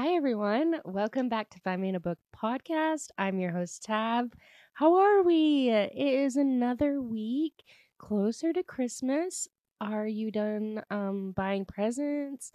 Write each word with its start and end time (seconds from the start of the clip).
Hi, 0.00 0.14
everyone. 0.14 0.76
Welcome 0.84 1.28
back 1.28 1.50
to 1.50 1.58
Find 1.58 1.82
Me 1.82 1.88
in 1.88 1.96
a 1.96 1.98
Book 1.98 2.18
podcast. 2.32 3.08
I'm 3.18 3.40
your 3.40 3.50
host, 3.50 3.82
Tab. 3.82 4.32
How 4.74 4.94
are 4.94 5.24
we? 5.24 5.70
It 5.70 5.92
is 5.96 6.36
another 6.36 7.02
week 7.02 7.64
closer 7.98 8.52
to 8.52 8.62
Christmas. 8.62 9.48
Are 9.80 10.06
you 10.06 10.30
done 10.30 10.84
um, 10.92 11.32
buying 11.32 11.64
presents? 11.64 12.52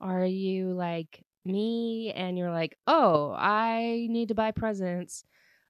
Are 0.00 0.24
you 0.24 0.70
like 0.72 1.24
me 1.44 2.12
and 2.14 2.38
you're 2.38 2.52
like, 2.52 2.78
oh, 2.86 3.34
I 3.36 4.06
need 4.08 4.28
to 4.28 4.36
buy 4.36 4.52
presents? 4.52 5.24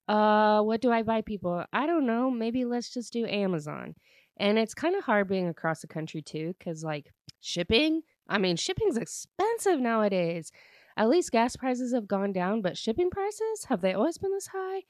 Uh, 0.06 0.60
what 0.60 0.82
do 0.82 0.92
I 0.92 1.04
buy 1.04 1.22
people? 1.22 1.64
I 1.72 1.86
don't 1.86 2.04
know. 2.04 2.30
Maybe 2.30 2.66
let's 2.66 2.92
just 2.92 3.14
do 3.14 3.24
Amazon. 3.24 3.94
And 4.36 4.58
it's 4.58 4.74
kind 4.74 4.94
of 4.94 5.04
hard 5.04 5.28
being 5.28 5.48
across 5.48 5.80
the 5.80 5.86
country 5.86 6.20
too, 6.20 6.54
because 6.58 6.84
like 6.84 7.14
shipping, 7.40 8.02
I 8.28 8.36
mean, 8.36 8.56
shipping's 8.56 8.98
expensive 8.98 9.80
nowadays. 9.80 10.52
At 10.96 11.08
least 11.08 11.32
gas 11.32 11.56
prices 11.56 11.92
have 11.92 12.06
gone 12.06 12.32
down, 12.32 12.62
but 12.62 12.78
shipping 12.78 13.10
prices, 13.10 13.64
have 13.68 13.80
they 13.80 13.94
always 13.94 14.18
been 14.18 14.32
this 14.32 14.48
high? 14.48 14.82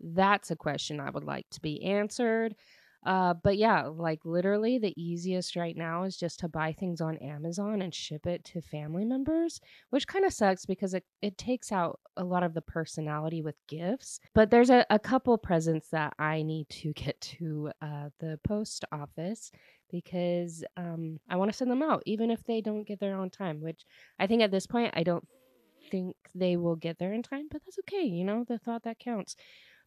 That's 0.00 0.50
a 0.50 0.56
question 0.56 1.00
I 1.00 1.10
would 1.10 1.24
like 1.24 1.46
to 1.50 1.60
be 1.60 1.82
answered. 1.84 2.56
Uh, 3.04 3.34
but 3.34 3.56
yeah, 3.58 3.82
like 3.86 4.20
literally 4.24 4.78
the 4.78 4.94
easiest 5.00 5.56
right 5.56 5.76
now 5.76 6.04
is 6.04 6.16
just 6.16 6.38
to 6.38 6.48
buy 6.48 6.72
things 6.72 7.00
on 7.00 7.16
Amazon 7.16 7.82
and 7.82 7.92
ship 7.92 8.26
it 8.26 8.44
to 8.44 8.60
family 8.60 9.04
members, 9.04 9.60
which 9.90 10.06
kind 10.06 10.24
of 10.24 10.32
sucks 10.32 10.64
because 10.66 10.94
it, 10.94 11.04
it 11.20 11.36
takes 11.36 11.72
out 11.72 11.98
a 12.16 12.22
lot 12.22 12.44
of 12.44 12.54
the 12.54 12.62
personality 12.62 13.42
with 13.42 13.56
gifts. 13.68 14.20
But 14.34 14.50
there's 14.50 14.70
a, 14.70 14.86
a 14.88 15.00
couple 15.00 15.36
presents 15.36 15.88
that 15.88 16.14
I 16.18 16.42
need 16.42 16.68
to 16.68 16.92
get 16.96 17.20
to 17.20 17.70
uh, 17.80 18.10
the 18.20 18.38
post 18.46 18.84
office 18.92 19.50
because 19.90 20.64
um, 20.76 21.18
I 21.28 21.36
want 21.36 21.50
to 21.50 21.56
send 21.56 21.70
them 21.70 21.82
out, 21.82 22.02
even 22.06 22.30
if 22.30 22.44
they 22.44 22.60
don't 22.60 22.86
get 22.86 23.00
there 23.00 23.16
on 23.16 23.30
time, 23.30 23.60
which 23.60 23.84
I 24.18 24.28
think 24.28 24.42
at 24.42 24.52
this 24.52 24.66
point, 24.66 24.94
I 24.96 25.02
don't 25.02 25.26
think 25.92 26.16
they 26.34 26.56
will 26.56 26.74
get 26.74 26.98
there 26.98 27.12
in 27.12 27.22
time, 27.22 27.46
but 27.52 27.62
that's 27.64 27.78
okay. 27.80 28.04
You 28.04 28.24
know, 28.24 28.44
the 28.48 28.58
thought 28.58 28.82
that 28.82 28.98
counts. 28.98 29.36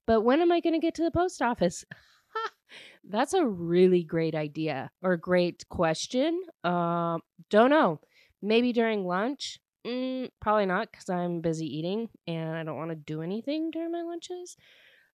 But 0.07 0.21
when 0.21 0.39
am 0.39 0.51
I 0.51 0.61
going 0.61 0.73
to 0.73 0.79
get 0.79 0.95
to 0.95 1.03
the 1.03 1.11
post 1.11 1.41
office? 1.41 1.83
That's 3.03 3.33
a 3.33 3.45
really 3.45 4.03
great 4.03 4.35
idea 4.35 4.91
or 5.01 5.17
great 5.17 5.67
question. 5.69 6.41
Uh, 6.63 7.17
don't 7.49 7.69
know. 7.69 7.99
Maybe 8.41 8.71
during 8.71 9.05
lunch. 9.05 9.59
Mm, 9.85 10.29
probably 10.39 10.65
not 10.65 10.91
because 10.91 11.09
I'm 11.09 11.41
busy 11.41 11.65
eating 11.65 12.09
and 12.27 12.55
I 12.55 12.63
don't 12.63 12.77
want 12.77 12.89
to 12.89 12.95
do 12.95 13.21
anything 13.21 13.71
during 13.71 13.91
my 13.91 14.01
lunches. 14.01 14.57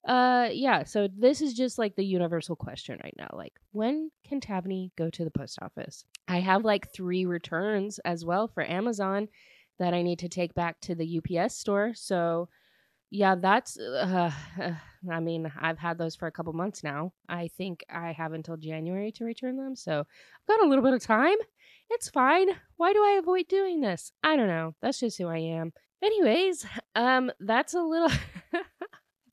Uh, 0.07 0.49
yeah. 0.51 0.83
So 0.83 1.07
this 1.15 1.41
is 1.41 1.53
just 1.53 1.77
like 1.77 1.95
the 1.95 2.05
universal 2.05 2.55
question 2.55 2.99
right 3.03 3.13
now. 3.17 3.29
Like, 3.33 3.53
when 3.71 4.11
can 4.27 4.41
Tabney 4.41 4.91
go 4.97 5.09
to 5.09 5.23
the 5.23 5.31
post 5.31 5.59
office? 5.61 6.05
I 6.27 6.39
have 6.39 6.65
like 6.65 6.93
three 6.93 7.25
returns 7.25 7.99
as 7.99 8.25
well 8.25 8.47
for 8.47 8.63
Amazon 8.63 9.27
that 9.79 9.93
I 9.93 10.01
need 10.01 10.19
to 10.19 10.29
take 10.29 10.53
back 10.53 10.79
to 10.81 10.95
the 10.95 11.19
UPS 11.19 11.55
store. 11.55 11.93
So 11.95 12.49
yeah, 13.11 13.35
that's. 13.35 13.77
Uh, 13.77 14.31
I 15.11 15.19
mean, 15.19 15.51
I've 15.59 15.79
had 15.79 15.97
those 15.97 16.15
for 16.15 16.27
a 16.27 16.31
couple 16.31 16.53
months 16.53 16.83
now. 16.83 17.11
I 17.27 17.49
think 17.57 17.83
I 17.89 18.11
have 18.13 18.33
until 18.33 18.55
January 18.55 19.11
to 19.13 19.25
return 19.25 19.57
them, 19.57 19.75
so 19.75 19.99
I've 19.99 20.47
got 20.47 20.65
a 20.65 20.69
little 20.69 20.83
bit 20.83 20.93
of 20.93 21.01
time. 21.01 21.37
It's 21.89 22.09
fine. 22.09 22.49
Why 22.77 22.93
do 22.93 22.99
I 22.99 23.17
avoid 23.19 23.47
doing 23.47 23.81
this? 23.81 24.11
I 24.23 24.35
don't 24.35 24.47
know. 24.47 24.75
That's 24.81 24.99
just 24.99 25.17
who 25.17 25.27
I 25.27 25.39
am. 25.39 25.73
Anyways, 26.03 26.65
um, 26.95 27.31
that's 27.39 27.73
a 27.73 27.81
little. 27.81 28.11
I 28.53 28.63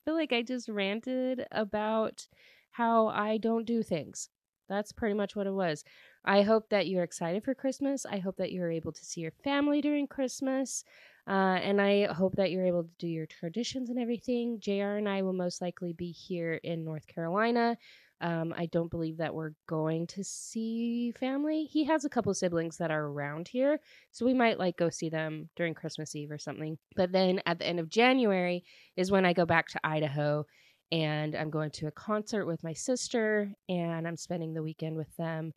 feel 0.04 0.14
like 0.14 0.32
I 0.32 0.42
just 0.42 0.68
ranted 0.68 1.46
about 1.52 2.26
how 2.70 3.08
I 3.08 3.36
don't 3.36 3.66
do 3.66 3.82
things. 3.82 4.28
That's 4.68 4.92
pretty 4.92 5.14
much 5.14 5.36
what 5.36 5.46
it 5.46 5.52
was. 5.52 5.84
I 6.24 6.42
hope 6.42 6.68
that 6.70 6.88
you're 6.88 7.04
excited 7.04 7.44
for 7.44 7.54
Christmas. 7.54 8.04
I 8.04 8.18
hope 8.18 8.36
that 8.36 8.52
you're 8.52 8.70
able 8.70 8.92
to 8.92 9.04
see 9.04 9.20
your 9.22 9.32
family 9.44 9.80
during 9.80 10.06
Christmas. 10.06 10.84
Uh, 11.26 11.58
and 11.62 11.80
I 11.80 12.06
hope 12.12 12.36
that 12.36 12.50
you're 12.50 12.66
able 12.66 12.84
to 12.84 12.90
do 12.98 13.06
your 13.06 13.26
traditions 13.26 13.90
and 13.90 13.98
everything. 13.98 14.60
JR 14.60 14.96
and 14.96 15.08
I 15.08 15.22
will 15.22 15.32
most 15.32 15.60
likely 15.60 15.92
be 15.92 16.10
here 16.10 16.54
in 16.62 16.84
North 16.84 17.06
Carolina. 17.06 17.76
Um, 18.20 18.52
I 18.56 18.66
don't 18.66 18.90
believe 18.90 19.18
that 19.18 19.34
we're 19.34 19.52
going 19.68 20.06
to 20.08 20.24
see 20.24 21.12
family. 21.12 21.64
He 21.64 21.84
has 21.84 22.04
a 22.04 22.08
couple 22.08 22.34
siblings 22.34 22.76
that 22.78 22.90
are 22.90 23.04
around 23.04 23.46
here, 23.46 23.78
so 24.10 24.26
we 24.26 24.34
might 24.34 24.58
like 24.58 24.76
go 24.76 24.90
see 24.90 25.08
them 25.08 25.50
during 25.54 25.74
Christmas 25.74 26.16
Eve 26.16 26.32
or 26.32 26.38
something. 26.38 26.78
But 26.96 27.12
then 27.12 27.40
at 27.46 27.60
the 27.60 27.66
end 27.66 27.78
of 27.78 27.88
January 27.88 28.64
is 28.96 29.12
when 29.12 29.24
I 29.24 29.34
go 29.34 29.46
back 29.46 29.68
to 29.68 29.80
Idaho 29.84 30.46
and 30.90 31.36
I'm 31.36 31.50
going 31.50 31.70
to 31.72 31.86
a 31.86 31.92
concert 31.92 32.46
with 32.46 32.64
my 32.64 32.72
sister 32.72 33.52
and 33.68 34.08
I'm 34.08 34.16
spending 34.16 34.54
the 34.54 34.62
weekend 34.62 34.96
with 34.96 35.14
them. 35.16 35.52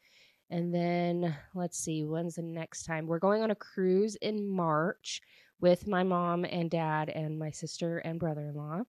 And 0.52 0.76
then 0.76 1.36
let's 1.56 1.80
see, 1.80 2.04
when's 2.04 2.36
the 2.36 2.42
next 2.42 2.84
time? 2.84 3.08
We're 3.08 3.20
going 3.20 3.42
on 3.42 3.52
a 3.52 3.56
cruise 3.56 4.16
in 4.22 4.46
March 4.46 5.22
with 5.62 5.88
my 5.88 6.04
mom 6.04 6.44
and 6.44 6.70
dad 6.70 7.08
and 7.10 7.40
my 7.40 7.52
sister 7.52 8.00
and 8.00 8.20
brother 8.20 8.50
in 8.50 8.56
law. 8.56 8.82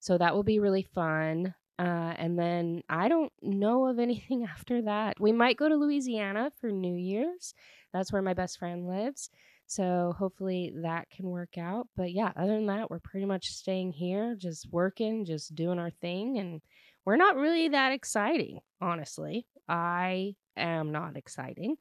So 0.00 0.18
that 0.18 0.34
will 0.34 0.42
be 0.42 0.58
really 0.58 0.82
fun. 0.82 1.54
Uh, 1.78 2.14
and 2.18 2.38
then 2.38 2.82
I 2.90 3.08
don't 3.08 3.32
know 3.40 3.86
of 3.86 3.98
anything 3.98 4.44
after 4.50 4.82
that. 4.82 5.18
We 5.18 5.32
might 5.32 5.56
go 5.56 5.70
to 5.70 5.76
Louisiana 5.76 6.52
for 6.60 6.70
New 6.70 6.94
Year's. 6.94 7.54
That's 7.94 8.12
where 8.12 8.22
my 8.22 8.34
best 8.34 8.58
friend 8.58 8.86
lives. 8.86 9.30
So 9.66 10.14
hopefully 10.18 10.74
that 10.82 11.08
can 11.10 11.30
work 11.30 11.56
out. 11.56 11.88
But 11.96 12.12
yeah, 12.12 12.32
other 12.36 12.56
than 12.56 12.66
that, 12.66 12.90
we're 12.90 12.98
pretty 12.98 13.24
much 13.24 13.44
staying 13.44 13.92
here, 13.92 14.36
just 14.38 14.68
working, 14.70 15.24
just 15.24 15.54
doing 15.54 15.78
our 15.78 15.90
thing. 15.90 16.38
And 16.38 16.60
we're 17.06 17.16
not 17.16 17.36
really 17.36 17.68
that 17.68 17.92
exciting, 17.92 18.58
honestly. 18.82 19.46
I 19.68 20.34
am 20.56 20.92
not 20.92 21.16
exciting. 21.16 21.76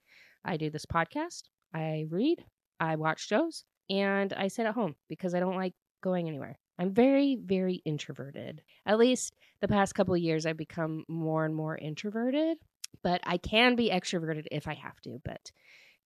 I 0.45 0.57
do 0.57 0.69
this 0.69 0.85
podcast, 0.85 1.43
I 1.73 2.05
read, 2.09 2.43
I 2.79 2.95
watch 2.95 3.27
shows, 3.27 3.65
and 3.89 4.31
I 4.33 4.47
sit 4.47 4.65
at 4.65 4.73
home 4.73 4.95
because 5.09 5.33
I 5.33 5.39
don't 5.39 5.57
like 5.57 5.73
going 6.01 6.27
anywhere. 6.27 6.57
I'm 6.79 6.93
very, 6.93 7.37
very 7.43 7.81
introverted. 7.85 8.61
At 8.85 8.97
least 8.97 9.35
the 9.61 9.67
past 9.67 9.95
couple 9.95 10.13
of 10.13 10.21
years, 10.21 10.45
I've 10.45 10.57
become 10.57 11.03
more 11.09 11.45
and 11.45 11.53
more 11.53 11.77
introverted, 11.77 12.57
but 13.03 13.19
I 13.25 13.37
can 13.37 13.75
be 13.75 13.89
extroverted 13.89 14.45
if 14.51 14.67
I 14.67 14.75
have 14.75 14.99
to. 15.01 15.19
But, 15.25 15.51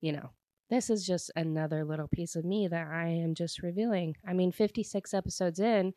you 0.01 0.13
know, 0.13 0.31
this 0.69 0.89
is 0.89 1.05
just 1.05 1.29
another 1.35 1.85
little 1.85 2.07
piece 2.07 2.35
of 2.35 2.43
me 2.43 2.67
that 2.67 2.87
I 2.87 3.07
am 3.07 3.35
just 3.35 3.61
revealing. 3.61 4.15
I 4.27 4.33
mean, 4.33 4.51
56 4.51 5.13
episodes 5.13 5.59
in, 5.59 5.93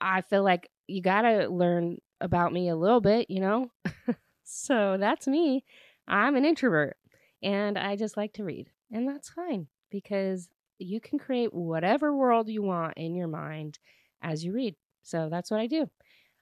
I 0.00 0.22
feel 0.22 0.42
like 0.42 0.68
you 0.88 1.02
got 1.02 1.22
to 1.22 1.48
learn 1.48 1.98
about 2.20 2.52
me 2.52 2.68
a 2.68 2.76
little 2.76 3.00
bit, 3.00 3.30
you 3.30 3.40
know? 3.40 3.70
so 4.44 4.96
that's 4.98 5.28
me. 5.28 5.64
I'm 6.08 6.36
an 6.36 6.44
introvert 6.44 6.96
and 7.42 7.78
I 7.78 7.96
just 7.96 8.16
like 8.16 8.32
to 8.34 8.44
read. 8.44 8.68
And 8.92 9.08
that's 9.08 9.30
fine 9.30 9.68
because 9.90 10.48
you 10.78 11.00
can 11.00 11.18
create 11.18 11.52
whatever 11.54 12.14
world 12.14 12.48
you 12.48 12.62
want 12.62 12.94
in 12.96 13.14
your 13.14 13.28
mind 13.28 13.78
as 14.22 14.44
you 14.44 14.52
read. 14.52 14.74
So 15.02 15.28
that's 15.30 15.50
what 15.50 15.60
I 15.60 15.66
do. 15.66 15.88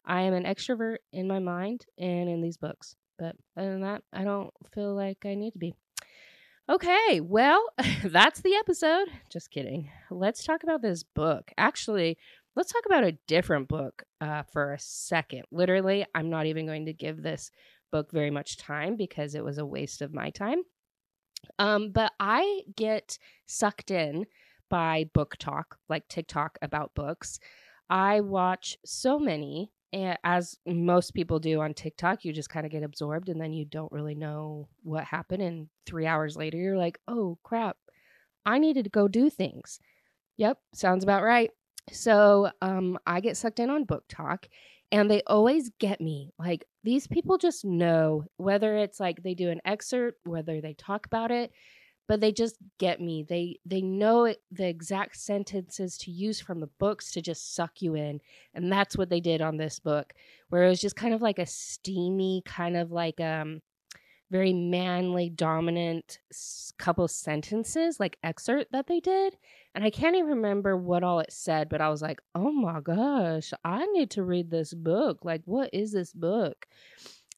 I 0.04 0.22
am 0.22 0.32
an 0.32 0.44
extrovert 0.44 0.96
in 1.12 1.28
my 1.28 1.38
mind 1.38 1.86
and 1.98 2.28
in 2.28 2.40
these 2.40 2.56
books. 2.56 2.96
But 3.18 3.36
other 3.56 3.72
than 3.72 3.82
that, 3.82 4.02
I 4.12 4.24
don't 4.24 4.52
feel 4.72 4.94
like 4.94 5.18
I 5.24 5.34
need 5.34 5.52
to 5.52 5.58
be. 5.58 5.74
Okay, 6.70 7.20
well, 7.20 7.64
that's 8.04 8.40
the 8.40 8.54
episode. 8.54 9.08
Just 9.30 9.50
kidding. 9.50 9.90
Let's 10.10 10.44
talk 10.44 10.62
about 10.62 10.82
this 10.82 11.02
book. 11.02 11.50
Actually, 11.58 12.16
let's 12.56 12.72
talk 12.72 12.84
about 12.86 13.04
a 13.04 13.18
different 13.26 13.68
book 13.68 14.04
uh, 14.20 14.42
for 14.52 14.72
a 14.72 14.78
second. 14.78 15.44
Literally, 15.50 16.04
I'm 16.14 16.30
not 16.30 16.46
even 16.46 16.66
going 16.66 16.86
to 16.86 16.92
give 16.92 17.22
this 17.22 17.50
book 17.90 18.10
very 18.12 18.30
much 18.30 18.56
time 18.56 18.96
because 18.96 19.34
it 19.34 19.44
was 19.44 19.58
a 19.58 19.66
waste 19.66 20.02
of 20.02 20.14
my 20.14 20.30
time. 20.30 20.62
Um, 21.58 21.90
but 21.92 22.12
I 22.18 22.62
get 22.76 23.18
sucked 23.46 23.90
in 23.90 24.26
by 24.68 25.08
book 25.14 25.36
talk, 25.38 25.78
like 25.88 26.08
TikTok 26.08 26.58
about 26.62 26.94
books. 26.94 27.38
I 27.88 28.20
watch 28.20 28.76
so 28.84 29.18
many, 29.18 29.70
and 29.92 30.18
as 30.24 30.58
most 30.66 31.14
people 31.14 31.38
do 31.38 31.60
on 31.60 31.74
TikTok. 31.74 32.24
You 32.24 32.32
just 32.32 32.50
kind 32.50 32.66
of 32.66 32.72
get 32.72 32.82
absorbed 32.82 33.28
and 33.28 33.40
then 33.40 33.52
you 33.52 33.64
don't 33.64 33.92
really 33.92 34.14
know 34.14 34.68
what 34.82 35.04
happened. 35.04 35.42
And 35.42 35.68
three 35.86 36.06
hours 36.06 36.36
later, 36.36 36.58
you're 36.58 36.76
like, 36.76 36.98
oh 37.08 37.38
crap, 37.42 37.76
I 38.44 38.58
needed 38.58 38.84
to 38.84 38.90
go 38.90 39.08
do 39.08 39.30
things. 39.30 39.80
Yep, 40.36 40.58
sounds 40.74 41.04
about 41.04 41.22
right. 41.22 41.50
So 41.90 42.50
um, 42.60 42.98
I 43.06 43.20
get 43.20 43.36
sucked 43.36 43.60
in 43.60 43.70
on 43.70 43.86
BookTok 43.86 44.44
and 44.90 45.10
they 45.10 45.22
always 45.26 45.70
get 45.78 46.00
me. 46.00 46.32
Like 46.38 46.64
these 46.84 47.06
people 47.06 47.38
just 47.38 47.64
know 47.64 48.24
whether 48.36 48.76
it's 48.76 49.00
like 49.00 49.22
they 49.22 49.34
do 49.34 49.50
an 49.50 49.60
excerpt, 49.64 50.26
whether 50.26 50.60
they 50.60 50.74
talk 50.74 51.06
about 51.06 51.30
it, 51.30 51.52
but 52.08 52.20
they 52.20 52.32
just 52.32 52.56
get 52.78 53.00
me. 53.00 53.22
They 53.22 53.58
they 53.66 53.82
know 53.82 54.34
the 54.50 54.66
exact 54.66 55.16
sentences 55.18 55.98
to 55.98 56.10
use 56.10 56.40
from 56.40 56.60
the 56.60 56.70
books 56.78 57.12
to 57.12 57.22
just 57.22 57.54
suck 57.54 57.82
you 57.82 57.94
in, 57.94 58.20
and 58.54 58.72
that's 58.72 58.96
what 58.96 59.10
they 59.10 59.20
did 59.20 59.42
on 59.42 59.58
this 59.58 59.78
book, 59.78 60.14
where 60.48 60.64
it 60.64 60.68
was 60.70 60.80
just 60.80 60.96
kind 60.96 61.14
of 61.14 61.22
like 61.22 61.38
a 61.38 61.46
steamy 61.46 62.42
kind 62.46 62.76
of 62.76 62.90
like 62.92 63.20
um 63.20 63.60
very 64.30 64.52
manly 64.52 65.30
dominant 65.30 66.18
couple 66.78 67.08
sentences 67.08 67.98
like 67.98 68.16
excerpt 68.22 68.70
that 68.70 68.86
they 68.86 69.00
did 69.00 69.36
and 69.78 69.84
I 69.84 69.90
can't 69.90 70.16
even 70.16 70.30
remember 70.30 70.76
what 70.76 71.04
all 71.04 71.20
it 71.20 71.32
said, 71.32 71.68
but 71.68 71.80
I 71.80 71.88
was 71.88 72.02
like, 72.02 72.20
oh 72.34 72.50
my 72.50 72.80
gosh, 72.80 73.52
I 73.64 73.86
need 73.92 74.10
to 74.10 74.24
read 74.24 74.50
this 74.50 74.74
book. 74.74 75.18
Like, 75.22 75.42
what 75.44 75.70
is 75.72 75.92
this 75.92 76.12
book? 76.12 76.66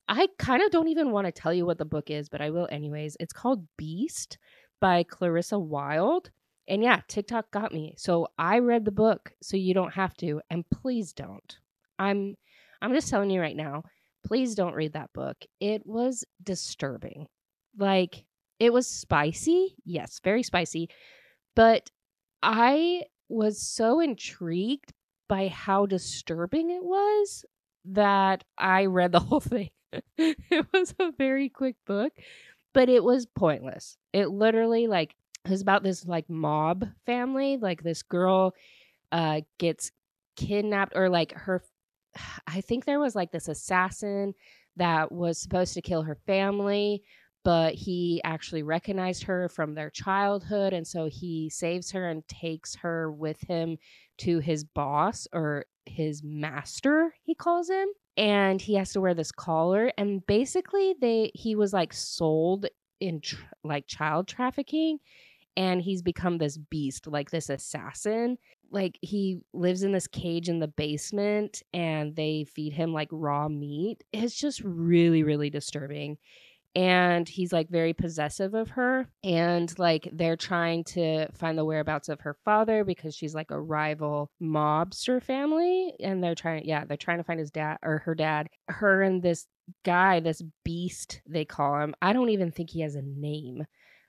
I 0.08 0.26
kind 0.38 0.62
of 0.62 0.70
don't 0.70 0.88
even 0.88 1.10
want 1.10 1.26
to 1.26 1.32
tell 1.32 1.52
you 1.52 1.66
what 1.66 1.76
the 1.76 1.84
book 1.84 2.08
is, 2.08 2.30
but 2.30 2.40
I 2.40 2.48
will 2.48 2.66
anyways. 2.72 3.18
It's 3.20 3.34
called 3.34 3.66
Beast 3.76 4.38
by 4.80 5.02
Clarissa 5.02 5.58
Wild. 5.58 6.30
And 6.66 6.82
yeah, 6.82 7.00
TikTok 7.08 7.50
got 7.50 7.74
me. 7.74 7.92
So 7.98 8.28
I 8.38 8.60
read 8.60 8.86
the 8.86 8.90
book 8.90 9.32
so 9.42 9.58
you 9.58 9.74
don't 9.74 9.92
have 9.92 10.14
to 10.18 10.40
and 10.48 10.64
please 10.70 11.12
don't. 11.12 11.58
I'm 11.98 12.36
I'm 12.80 12.94
just 12.94 13.10
telling 13.10 13.28
you 13.28 13.42
right 13.42 13.54
now, 13.54 13.84
please 14.24 14.54
don't 14.54 14.74
read 14.74 14.92
that 14.92 15.12
book. 15.12 15.36
It 15.60 15.86
was 15.86 16.24
disturbing. 16.42 17.26
Like 17.76 18.24
it 18.58 18.72
was 18.72 18.86
spicy. 18.86 19.74
Yes, 19.84 20.20
very 20.22 20.42
spicy. 20.42 20.88
But 21.56 21.90
I 22.42 23.04
was 23.28 23.60
so 23.60 24.00
intrigued 24.00 24.92
by 25.28 25.48
how 25.48 25.86
disturbing 25.86 26.70
it 26.70 26.84
was 26.84 27.44
that 27.86 28.44
I 28.58 28.86
read 28.86 29.12
the 29.12 29.20
whole 29.20 29.40
thing. 29.40 29.70
it 30.18 30.66
was 30.72 30.94
a 31.00 31.12
very 31.18 31.48
quick 31.48 31.76
book, 31.86 32.12
but 32.74 32.88
it 32.88 33.02
was 33.02 33.26
pointless. 33.26 33.96
It 34.12 34.28
literally 34.28 34.86
like 34.86 35.14
it 35.44 35.50
was 35.50 35.62
about 35.62 35.82
this 35.82 36.04
like 36.06 36.28
mob 36.28 36.86
family, 37.06 37.56
like 37.56 37.82
this 37.82 38.02
girl 38.02 38.54
uh 39.12 39.40
gets 39.58 39.90
kidnapped 40.36 40.92
or 40.94 41.08
like 41.08 41.32
her 41.32 41.62
I 42.46 42.60
think 42.60 42.84
there 42.84 43.00
was 43.00 43.14
like 43.14 43.32
this 43.32 43.48
assassin 43.48 44.34
that 44.76 45.12
was 45.12 45.40
supposed 45.40 45.74
to 45.74 45.82
kill 45.82 46.02
her 46.02 46.16
family, 46.26 47.02
but 47.44 47.74
he 47.74 48.20
actually 48.24 48.62
recognized 48.62 49.24
her 49.24 49.48
from 49.48 49.74
their 49.74 49.90
childhood 49.90 50.72
and 50.72 50.86
so 50.86 51.06
he 51.06 51.50
saves 51.50 51.90
her 51.90 52.08
and 52.08 52.26
takes 52.28 52.76
her 52.76 53.10
with 53.10 53.40
him 53.42 53.78
to 54.18 54.38
his 54.38 54.64
boss 54.64 55.26
or 55.32 55.64
his 55.86 56.22
master, 56.22 57.14
he 57.22 57.34
calls 57.34 57.68
him 57.68 57.88
and 58.16 58.60
he 58.60 58.74
has 58.74 58.92
to 58.92 59.00
wear 59.00 59.14
this 59.14 59.32
collar 59.32 59.92
and 59.96 60.24
basically 60.26 60.94
they 61.00 61.30
he 61.34 61.54
was 61.54 61.72
like 61.72 61.92
sold 61.92 62.66
in 63.00 63.20
tr- 63.20 63.42
like 63.64 63.86
child 63.86 64.28
trafficking 64.28 64.98
and 65.56 65.80
he's 65.80 66.02
become 66.02 66.38
this 66.38 66.58
beast 66.58 67.06
like 67.06 67.30
this 67.30 67.48
assassin 67.48 68.36
like 68.70 68.98
he 69.02 69.40
lives 69.52 69.82
in 69.82 69.92
this 69.92 70.06
cage 70.06 70.48
in 70.48 70.60
the 70.60 70.68
basement 70.68 71.62
and 71.72 72.14
they 72.16 72.44
feed 72.44 72.72
him 72.72 72.92
like 72.92 73.08
raw 73.10 73.48
meat 73.48 74.04
it's 74.12 74.34
just 74.36 74.60
really 74.64 75.22
really 75.22 75.50
disturbing. 75.50 76.18
And 76.76 77.28
he's 77.28 77.52
like 77.52 77.68
very 77.68 77.92
possessive 77.92 78.54
of 78.54 78.70
her 78.70 79.08
and 79.24 79.76
like 79.76 80.08
they're 80.12 80.36
trying 80.36 80.84
to 80.84 81.26
find 81.32 81.58
the 81.58 81.64
whereabouts 81.64 82.08
of 82.08 82.20
her 82.20 82.36
father 82.44 82.84
because 82.84 83.12
she's 83.16 83.34
like 83.34 83.50
a 83.50 83.60
rival 83.60 84.30
mobster 84.40 85.20
family 85.20 85.94
and 85.98 86.22
they're 86.22 86.36
trying 86.36 86.64
yeah 86.64 86.84
they're 86.84 86.96
trying 86.96 87.18
to 87.18 87.24
find 87.24 87.40
his 87.40 87.50
dad 87.50 87.78
or 87.82 87.98
her 87.98 88.14
dad. 88.14 88.46
Her 88.68 89.02
and 89.02 89.20
this 89.20 89.46
guy 89.84 90.20
this 90.20 90.42
beast 90.64 91.22
they 91.26 91.44
call 91.44 91.80
him. 91.80 91.92
I 92.00 92.12
don't 92.12 92.30
even 92.30 92.52
think 92.52 92.70
he 92.70 92.82
has 92.82 92.94
a 92.94 93.02
name. 93.02 93.66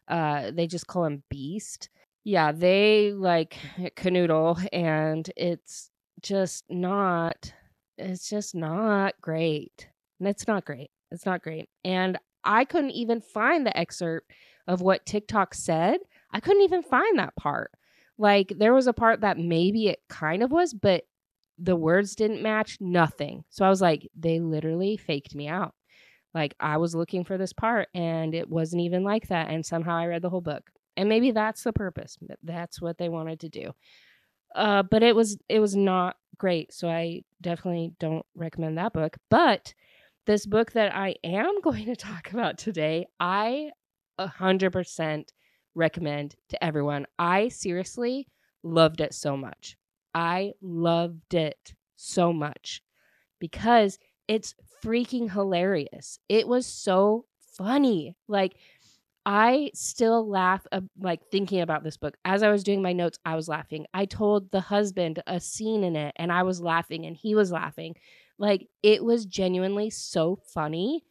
Uh 0.08 0.52
they 0.52 0.68
just 0.68 0.86
call 0.86 1.06
him 1.06 1.24
beast 1.30 1.90
yeah 2.24 2.52
they 2.52 3.12
like 3.12 3.58
canoodle 3.96 4.66
and 4.72 5.30
it's 5.36 5.90
just 6.22 6.66
not 6.70 7.54
it's 7.98 8.30
just 8.30 8.54
not 8.54 9.14
great 9.22 9.88
it's 10.20 10.48
not 10.48 10.66
great 10.66 10.92
it's 11.12 11.26
not 11.26 11.42
great 11.42 11.68
and 11.84 12.18
I 12.44 12.66
couldn't 12.66 12.92
even 12.92 13.22
find 13.22 13.66
the 13.66 13.78
excerpt 13.78 14.32
of 14.68 14.82
what 14.82 15.06
TikTok 15.06 15.54
said. 15.54 16.00
I 16.32 16.40
couldn't 16.40 16.64
even 16.64 16.84
find 16.84 17.20
that 17.20 17.36
part. 17.36 17.72
Like 18.18 18.54
there 18.58 18.74
was 18.74 18.88
a 18.88 18.94
part 18.94 19.22
that 19.22 19.38
maybe 19.38 19.88
it 19.88 20.00
kind 20.10 20.44
of 20.44 20.52
was, 20.52 20.74
but 20.74 21.04
the 21.58 21.76
words 21.76 22.16
didn't 22.16 22.42
match, 22.42 22.78
nothing. 22.80 23.44
So 23.50 23.66
I 23.66 23.70
was 23.70 23.82
like, 23.82 24.08
they 24.18 24.40
literally 24.40 24.98
faked 24.98 25.36
me 25.36 25.48
out. 25.48 25.74
Like 26.34 26.56
I 26.60 26.78
was 26.78 26.96
looking 26.96 27.24
for 27.24 27.38
this 27.38 27.54
part 27.54 27.90
and 27.94 28.34
it 28.34 28.50
wasn't 28.50 28.84
even 28.84 29.04
like 29.04 29.28
that. 29.28 29.50
And 29.50 29.66
somehow 29.66 29.98
I 29.98 30.08
read 30.08 30.22
the 30.22 30.30
whole 30.30 30.42
book. 30.42 30.70
And 30.98 31.10
maybe 31.10 31.32
that's 31.32 31.64
the 31.64 31.74
purpose. 31.74 32.18
That's 32.44 32.82
what 32.82 32.98
they 32.98 33.10
wanted 33.10 33.40
to 33.42 33.50
do. 33.50 33.72
Uh, 34.56 34.84
but 34.84 35.04
it 35.04 35.16
was 35.16 35.38
it 35.48 35.60
was 35.60 35.76
not 35.76 36.18
great. 36.38 36.74
So 36.74 36.90
I 36.90 37.24
definitely 37.40 37.94
don't 38.00 38.26
recommend 38.36 38.78
that 38.78 38.94
book. 38.94 39.18
But 39.30 39.74
this 40.26 40.46
book 40.46 40.74
that 40.74 40.96
I 40.96 41.16
am 41.24 41.62
going 41.64 41.86
to 41.86 41.96
talk 41.96 42.32
about 42.32 42.58
today, 42.58 43.08
I 43.20 43.72
100% 44.20 45.30
recommend 45.74 46.36
to 46.50 46.64
everyone. 46.64 47.06
I 47.18 47.48
seriously 47.48 48.28
loved 48.64 49.02
it 49.02 49.14
so 49.14 49.38
much. 49.38 49.78
I 50.14 50.54
loved 50.62 51.34
it 51.34 51.74
so 51.96 52.34
much 52.34 52.82
because 53.40 53.98
it's 54.28 54.56
freaking 54.84 55.32
hilarious. 55.32 56.20
It 56.30 56.48
was 56.48 56.66
so 56.66 57.26
funny. 57.58 58.16
Like, 58.28 58.56
I 59.26 59.70
still 59.76 60.28
laugh, 60.28 60.66
like 61.00 61.22
thinking 61.32 61.62
about 61.62 61.84
this 61.84 61.98
book. 61.98 62.18
As 62.26 62.42
I 62.42 62.50
was 62.50 62.64
doing 62.64 62.82
my 62.82 62.94
notes, 62.94 63.20
I 63.24 63.36
was 63.36 63.48
laughing. 63.48 63.86
I 63.94 64.06
told 64.06 64.52
the 64.52 64.62
husband 64.62 65.22
a 65.28 65.40
scene 65.40 65.84
in 65.84 65.96
it, 65.96 66.14
and 66.16 66.32
I 66.32 66.44
was 66.44 66.60
laughing, 66.62 67.06
and 67.06 67.16
he 67.16 67.36
was 67.36 67.52
laughing. 67.52 67.96
Like 68.40 68.68
it 68.82 69.04
was 69.04 69.26
genuinely 69.26 69.92
so 69.92 70.40
funny. 70.54 71.04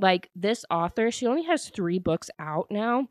Like 0.00 0.30
this 0.34 0.64
author, 0.70 1.10
she 1.10 1.26
only 1.26 1.42
has 1.44 1.68
3 1.68 1.98
books 1.98 2.30
out 2.38 2.68
now, 2.70 3.08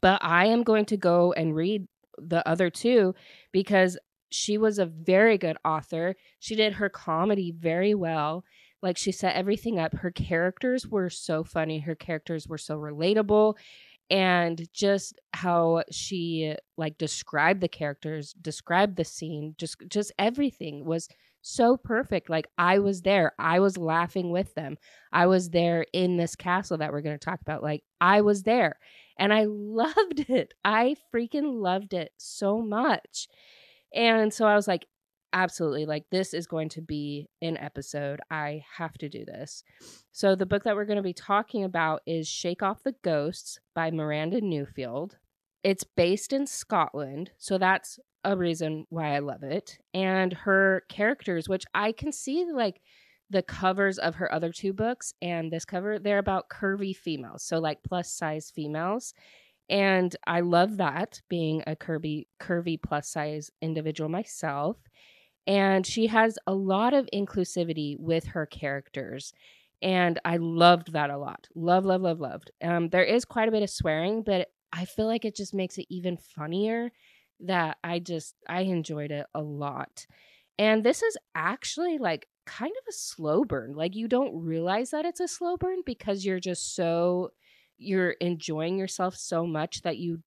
but 0.00 0.22
I 0.22 0.46
am 0.46 0.62
going 0.62 0.86
to 0.86 0.96
go 0.96 1.32
and 1.32 1.54
read 1.54 1.86
the 2.18 2.46
other 2.48 2.70
two 2.70 3.14
because 3.52 3.98
she 4.30 4.58
was 4.58 4.78
a 4.78 4.86
very 4.86 5.38
good 5.38 5.56
author. 5.64 6.16
She 6.38 6.54
did 6.56 6.74
her 6.74 6.88
comedy 6.88 7.52
very 7.56 7.94
well. 7.94 8.44
Like 8.82 8.96
she 8.96 9.12
set 9.12 9.36
everything 9.36 9.78
up. 9.78 9.94
Her 9.94 10.10
characters 10.10 10.86
were 10.86 11.10
so 11.10 11.44
funny. 11.44 11.80
Her 11.80 11.94
characters 11.94 12.46
were 12.46 12.58
so 12.58 12.76
relatable 12.76 13.54
and 14.10 14.68
just 14.72 15.18
how 15.32 15.82
she 15.90 16.54
like 16.76 16.98
described 16.98 17.60
the 17.60 17.68
characters, 17.68 18.32
described 18.34 18.96
the 18.96 19.04
scene, 19.04 19.54
just 19.58 19.76
just 19.88 20.12
everything 20.18 20.84
was 20.84 21.08
so 21.42 21.76
perfect. 21.76 22.28
Like 22.28 22.48
I 22.58 22.80
was 22.80 23.02
there. 23.02 23.32
I 23.38 23.60
was 23.60 23.76
laughing 23.76 24.30
with 24.30 24.54
them. 24.54 24.76
I 25.12 25.26
was 25.26 25.50
there 25.50 25.86
in 25.92 26.16
this 26.16 26.34
castle 26.36 26.78
that 26.78 26.92
we're 26.92 27.02
going 27.02 27.18
to 27.18 27.24
talk 27.24 27.40
about. 27.40 27.62
Like 27.62 27.82
I 28.00 28.20
was 28.20 28.42
there 28.42 28.78
and 29.18 29.32
I 29.32 29.44
loved 29.48 30.28
it. 30.28 30.54
I 30.64 30.96
freaking 31.14 31.60
loved 31.60 31.94
it 31.94 32.12
so 32.16 32.60
much. 32.60 33.28
And 33.94 34.32
so 34.34 34.46
I 34.46 34.56
was 34.56 34.68
like, 34.68 34.86
absolutely, 35.36 35.84
like 35.84 36.06
this 36.10 36.34
is 36.34 36.46
going 36.46 36.70
to 36.70 36.80
be 36.80 37.28
an 37.42 37.56
episode. 37.58 38.20
I 38.30 38.64
have 38.78 38.94
to 38.94 39.08
do 39.08 39.24
this. 39.24 39.62
So 40.10 40.34
the 40.34 40.46
book 40.46 40.64
that 40.64 40.74
we're 40.74 40.86
going 40.86 40.96
to 40.96 41.02
be 41.02 41.12
talking 41.12 41.62
about 41.62 42.00
is 42.06 42.26
Shake 42.26 42.62
Off 42.62 42.82
the 42.82 42.94
Ghosts 43.04 43.60
by 43.74 43.90
Miranda 43.90 44.40
Newfield. 44.40 45.12
It's 45.62 45.84
based 45.84 46.32
in 46.32 46.46
Scotland. 46.46 47.32
So 47.36 47.58
that's 47.58 48.00
a 48.24 48.36
reason 48.36 48.86
why 48.88 49.14
I 49.14 49.18
love 49.18 49.42
it. 49.42 49.78
And 49.92 50.32
her 50.32 50.82
characters, 50.88 51.48
which 51.48 51.64
I 51.74 51.92
can 51.92 52.12
see 52.12 52.46
like 52.50 52.80
the 53.28 53.42
covers 53.42 53.98
of 53.98 54.14
her 54.14 54.32
other 54.32 54.52
two 54.52 54.72
books 54.72 55.12
and 55.20 55.52
this 55.52 55.66
cover, 55.66 55.98
they're 55.98 56.18
about 56.18 56.48
curvy 56.48 56.96
females. 56.96 57.42
So 57.42 57.58
like 57.58 57.82
plus 57.86 58.10
size 58.10 58.50
females. 58.54 59.12
And 59.68 60.14
I 60.26 60.40
love 60.40 60.78
that 60.78 61.20
being 61.28 61.62
a 61.66 61.76
curvy, 61.76 62.26
curvy 62.40 62.80
plus 62.80 63.08
size 63.10 63.50
individual 63.60 64.08
myself. 64.08 64.76
And 65.46 65.86
she 65.86 66.08
has 66.08 66.38
a 66.46 66.54
lot 66.54 66.94
of 66.94 67.08
inclusivity 67.14 67.98
with 67.98 68.26
her 68.26 68.46
characters. 68.46 69.32
And 69.82 70.18
I 70.24 70.38
loved 70.38 70.92
that 70.92 71.10
a 71.10 71.18
lot. 71.18 71.48
Love, 71.54 71.84
love, 71.84 72.02
love, 72.02 72.20
loved. 72.20 72.50
Um, 72.62 72.88
there 72.88 73.04
is 73.04 73.24
quite 73.24 73.48
a 73.48 73.52
bit 73.52 73.62
of 73.62 73.70
swearing, 73.70 74.22
but 74.22 74.48
I 74.72 74.84
feel 74.84 75.06
like 75.06 75.24
it 75.24 75.36
just 75.36 75.54
makes 75.54 75.78
it 75.78 75.86
even 75.88 76.16
funnier 76.16 76.90
that 77.40 77.76
I 77.84 77.98
just 77.98 78.34
I 78.48 78.62
enjoyed 78.62 79.10
it 79.10 79.26
a 79.34 79.42
lot. 79.42 80.06
And 80.58 80.82
this 80.82 81.02
is 81.02 81.16
actually 81.34 81.98
like 81.98 82.28
kind 82.46 82.72
of 82.72 82.88
a 82.88 82.92
slow 82.92 83.44
burn. 83.44 83.74
Like 83.74 83.94
you 83.94 84.08
don't 84.08 84.34
realize 84.42 84.90
that 84.90 85.04
it's 85.04 85.20
a 85.20 85.28
slow 85.28 85.56
burn 85.56 85.78
because 85.84 86.24
you're 86.24 86.40
just 86.40 86.74
so 86.74 87.30
you're 87.78 88.12
enjoying 88.12 88.78
yourself 88.78 89.16
so 89.16 89.46
much 89.46 89.82
that 89.82 89.98
you 89.98 90.22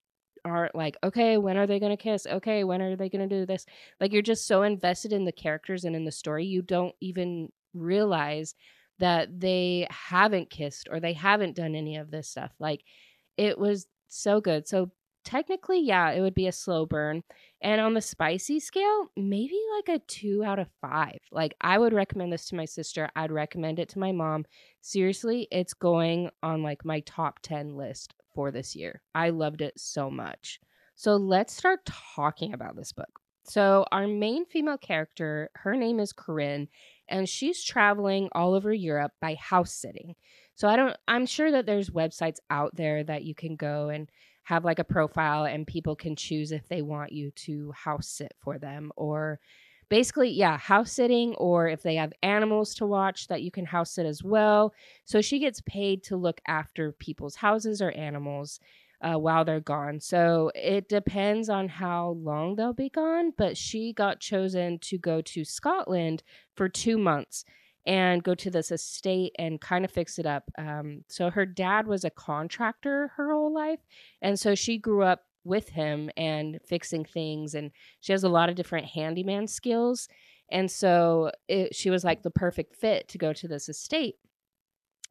aren't 0.50 0.76
like, 0.76 0.98
okay, 1.04 1.38
when 1.38 1.58
are 1.58 1.68
they 1.68 1.80
going 1.80 1.96
to 1.96 2.02
kiss? 2.02 2.26
Okay, 2.26 2.64
when 2.64 2.82
are 2.82 2.96
they 2.96 3.10
going 3.10 3.28
to 3.28 3.40
do 3.40 3.46
this? 3.46 3.66
Like 4.00 4.12
you're 4.12 4.22
just 4.22 4.48
so 4.48 4.64
invested 4.64 5.14
in 5.14 5.26
the 5.26 5.32
characters 5.32 5.86
and 5.86 5.96
in 5.96 6.06
the 6.06 6.12
story, 6.12 6.46
you 6.46 6.62
don't 6.62 6.96
even 7.02 7.50
realize 7.74 8.56
that 9.00 9.40
they 9.40 9.88
haven't 9.90 10.50
kissed 10.50 10.90
or 10.92 11.00
they 11.00 11.14
haven't 11.14 11.56
done 11.56 11.76
any 11.76 11.98
of 11.98 12.12
this 12.12 12.28
stuff. 12.28 12.52
Like 12.60 12.84
it 13.38 13.58
was 13.58 13.88
so 14.10 14.42
good. 14.42 14.68
So 14.68 14.92
technically, 15.24 15.82
yeah, 15.82 16.12
it 16.12 16.22
would 16.22 16.34
be 16.34 16.48
a 16.48 16.52
slow 16.52 16.86
burn. 16.86 17.24
And 17.62 17.80
on 17.82 17.94
the 17.94 18.02
spicy 18.02 18.60
scale, 18.60 19.12
maybe 19.16 19.60
like 19.78 19.96
a 19.98 20.04
two 20.06 20.44
out 20.44 20.60
of 20.60 20.68
five. 20.82 21.20
Like, 21.32 21.56
I 21.62 21.78
would 21.78 21.94
recommend 21.94 22.32
this 22.32 22.48
to 22.48 22.56
my 22.56 22.66
sister. 22.66 23.10
I'd 23.16 23.32
recommend 23.32 23.80
it 23.80 23.90
to 23.90 24.00
my 24.00 24.12
mom. 24.12 24.46
Seriously, 24.82 25.48
it's 25.52 25.74
going 25.74 26.30
on 26.42 26.64
like 26.64 26.86
my 26.86 27.02
top 27.02 27.40
10 27.42 27.76
list 27.76 28.16
for 28.40 28.52
this 28.52 28.74
year. 28.74 29.02
I 29.14 29.32
loved 29.32 29.60
it 29.60 29.74
so 29.78 30.10
much. 30.10 30.62
So, 30.96 31.18
let's 31.18 31.54
start 31.54 31.82
talking 32.16 32.54
about 32.54 32.78
this 32.78 32.94
book. 32.94 33.20
So, 33.44 33.86
our 33.92 34.08
main 34.08 34.46
female 34.46 34.78
character, 34.78 35.50
her 35.56 35.76
name 35.76 36.00
is 36.00 36.14
Corinne, 36.14 36.70
and 37.10 37.28
she's 37.28 37.62
traveling 37.62 38.30
all 38.32 38.54
over 38.54 38.72
Europe 38.72 39.12
by 39.20 39.36
house 39.36 39.74
sitting. 39.74 40.16
So, 40.56 40.70
I 40.70 40.78
don't, 40.78 40.96
I'm 41.06 41.26
sure 41.26 41.52
that 41.52 41.66
there's 41.66 41.90
websites 41.90 42.38
out 42.50 42.74
there 42.78 43.04
that 43.04 43.26
you 43.26 43.36
can 43.36 43.58
go 43.58 43.90
and 43.90 44.10
have 44.44 44.64
like 44.64 44.80
a 44.80 44.86
profile 44.86 45.44
and 45.44 45.68
people 45.68 45.98
can 45.98 46.16
choose 46.16 46.54
if 46.54 46.66
they 46.70 46.82
want 46.82 47.12
you 47.12 47.32
to 47.32 47.74
house 47.74 48.08
sit 48.08 48.32
for 48.40 48.58
them 48.58 48.94
or 48.96 49.42
basically, 49.90 50.30
yeah, 50.30 50.58
house 50.58 50.92
sitting, 50.92 51.36
or 51.36 51.68
if 51.68 51.82
they 51.82 51.96
have 51.96 52.14
animals 52.24 52.76
to 52.76 52.86
watch, 52.86 53.28
that 53.28 53.42
you 53.42 53.52
can 53.52 53.66
house 53.66 53.92
sit 53.92 54.06
as 54.06 54.24
well. 54.24 54.74
So 55.06 55.22
she 55.22 55.40
gets 55.40 55.62
paid 55.62 56.04
to 56.06 56.16
look 56.16 56.40
after 56.48 56.92
people's 56.92 57.36
houses 57.36 57.82
or 57.82 57.92
animals. 57.92 58.60
Uh, 59.02 59.18
while 59.18 59.46
they're 59.46 59.62
gone. 59.62 59.98
So 59.98 60.52
it 60.54 60.90
depends 60.90 61.48
on 61.48 61.70
how 61.70 62.18
long 62.22 62.56
they'll 62.56 62.74
be 62.74 62.90
gone. 62.90 63.32
But 63.38 63.56
she 63.56 63.94
got 63.94 64.20
chosen 64.20 64.78
to 64.80 64.98
go 64.98 65.22
to 65.22 65.46
Scotland 65.46 66.22
for 66.54 66.68
two 66.68 66.98
months 66.98 67.46
and 67.86 68.24
go 68.24 68.36
to 68.36 68.52
this 68.52 68.72
estate 68.72 69.34
and 69.40 69.62
kind 69.62 69.86
of 69.86 69.92
fix 69.92 70.20
it 70.20 70.26
up. 70.26 70.52
Um, 70.58 71.06
so 71.08 71.30
her 71.30 71.46
dad 71.46 71.88
was 71.88 72.04
a 72.04 72.10
contractor 72.10 73.14
her 73.16 73.32
whole 73.32 73.54
life. 73.54 73.80
And 74.22 74.38
so 74.38 74.54
she 74.54 74.78
grew 74.78 75.04
up 75.04 75.24
with 75.50 75.70
him 75.70 76.10
and 76.16 76.60
fixing 76.66 77.04
things 77.04 77.56
and 77.56 77.72
she 78.00 78.14
has 78.14 78.24
a 78.24 78.30
lot 78.30 78.48
of 78.48 78.56
different 78.56 78.86
handyman 78.86 79.48
skills 79.48 80.08
and 80.52 80.70
so 80.70 81.32
it, 81.48 81.76
she 81.76 81.90
was 81.90 82.04
like 82.04 82.24
the 82.24 82.32
perfect 82.32 82.76
fit 82.76 83.08
to 83.10 83.18
go 83.18 83.34
to 83.34 83.48
this 83.48 83.70
estate. 83.70 84.16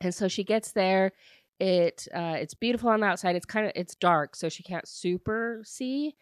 And 0.00 0.14
so 0.14 0.28
she 0.28 0.44
gets 0.44 0.72
there 0.72 1.12
it 1.60 2.06
uh, 2.14 2.36
it's 2.38 2.54
beautiful 2.54 2.88
on 2.88 3.00
the 3.00 3.06
outside 3.06 3.34
it's 3.34 3.44
kind 3.44 3.66
of 3.66 3.72
it's 3.74 3.96
dark 3.96 4.36
so 4.36 4.48
she 4.48 4.62
can't 4.62 4.86
super 4.86 5.60
see 5.64 6.14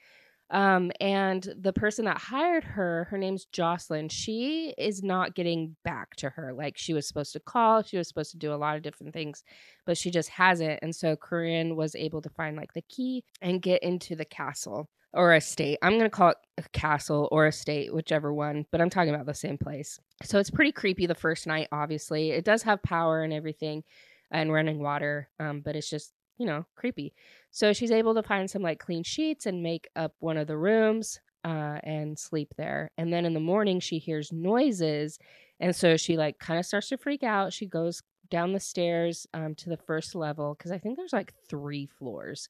um, 0.51 0.93
and 1.01 1.55
the 1.61 1.73
person 1.73 2.05
that 2.05 2.19
hired 2.19 2.63
her, 2.63 3.09
her 3.11 3.19
name's 3.19 3.47
Jocelyn, 3.47 4.09
she 4.09 4.75
is 4.79 5.03
not 5.03 5.35
getting 5.35 5.77
back 5.85 6.15
to 6.17 6.31
her. 6.31 6.53
Like 6.53 6.79
she 6.79 6.95
was 6.95 7.09
supposed 7.09 7.33
to 7.33 7.41
call, 7.41 7.83
she 7.83 7.99
was 7.99 8.07
supposed 8.07 8.31
to 8.31 8.39
do 8.39 8.53
a 8.53 8.57
lot 8.57 8.77
of 8.77 8.83
different 8.83 9.13
things, 9.13 9.43
but 9.87 9.99
she 9.99 10.11
just 10.11 10.29
hasn't. 10.29 10.79
And 10.83 10.95
so 10.95 11.17
Corinne 11.17 11.75
was 11.75 11.97
able 11.97 12.23
to 12.23 12.31
find 12.31 12.57
like 12.57 12.73
the 12.75 12.83
key 12.83 13.25
and 13.43 13.61
get 13.63 13.83
into 13.83 14.15
the 14.15 14.25
castle 14.25 14.89
or 15.13 15.35
estate. 15.35 15.79
I'm 15.83 15.93
going 15.93 16.05
to 16.05 16.11
call 16.11 16.31
it 16.31 16.37
a 16.59 16.63
castle 16.73 17.29
or 17.33 17.47
estate, 17.49 17.93
whichever 17.93 18.33
one, 18.33 18.67
but 18.71 18.81
I'm 18.81 18.91
talking 18.91 19.15
about 19.15 19.27
the 19.27 19.35
same 19.35 19.59
place. 19.59 19.99
So 20.23 20.39
it's 20.39 20.51
pretty 20.51 20.73
creepy 20.73 21.07
the 21.07 21.15
first 21.15 21.47
night, 21.47 21.69
obviously. 21.73 22.31
It 22.31 22.45
does 22.45 22.63
have 22.63 22.83
power 22.83 23.23
and 23.23 23.33
everything 23.33 23.83
and 24.31 24.53
running 24.53 24.79
water, 24.79 25.29
um, 25.41 25.61
but 25.61 25.75
it's 25.75 25.91
just 25.91 26.13
you 26.39 26.47
know, 26.47 26.65
creepy. 26.77 27.13
So 27.51 27.73
she's 27.73 27.91
able 27.91 28.15
to 28.15 28.23
find 28.23 28.51
some 28.51 28.63
like 28.63 28.79
clean 28.79 29.03
sheets 29.03 29.47
and 29.47 29.63
make 29.63 29.89
up 29.97 30.15
one 30.19 30.37
of 30.37 30.47
the 30.47 30.59
rooms 30.59 31.21
uh, 31.45 31.79
and 31.83 32.19
sleep 32.19 32.53
there. 32.57 32.91
And 32.99 33.13
then 33.13 33.25
in 33.25 33.35
the 33.35 33.41
morning, 33.41 33.81
she 33.81 33.99
hears 33.99 34.33
noises. 34.33 35.19
And 35.61 35.75
so 35.75 35.97
she 35.97 36.17
like 36.17 36.39
kind 36.39 36.59
of 36.59 36.67
starts 36.67 36.89
to 36.89 36.99
freak 36.99 37.23
out. 37.23 37.53
She 37.53 37.67
goes 37.67 38.03
down 38.31 38.53
the 38.53 38.61
stairs 38.61 39.27
um, 39.35 39.55
to 39.55 39.69
the 39.69 39.77
first 39.77 40.15
level 40.15 40.55
because 40.55 40.73
I 40.73 40.79
think 40.79 40.97
there's 40.97 41.13
like 41.13 41.33
three 41.49 41.87
floors. 41.87 42.49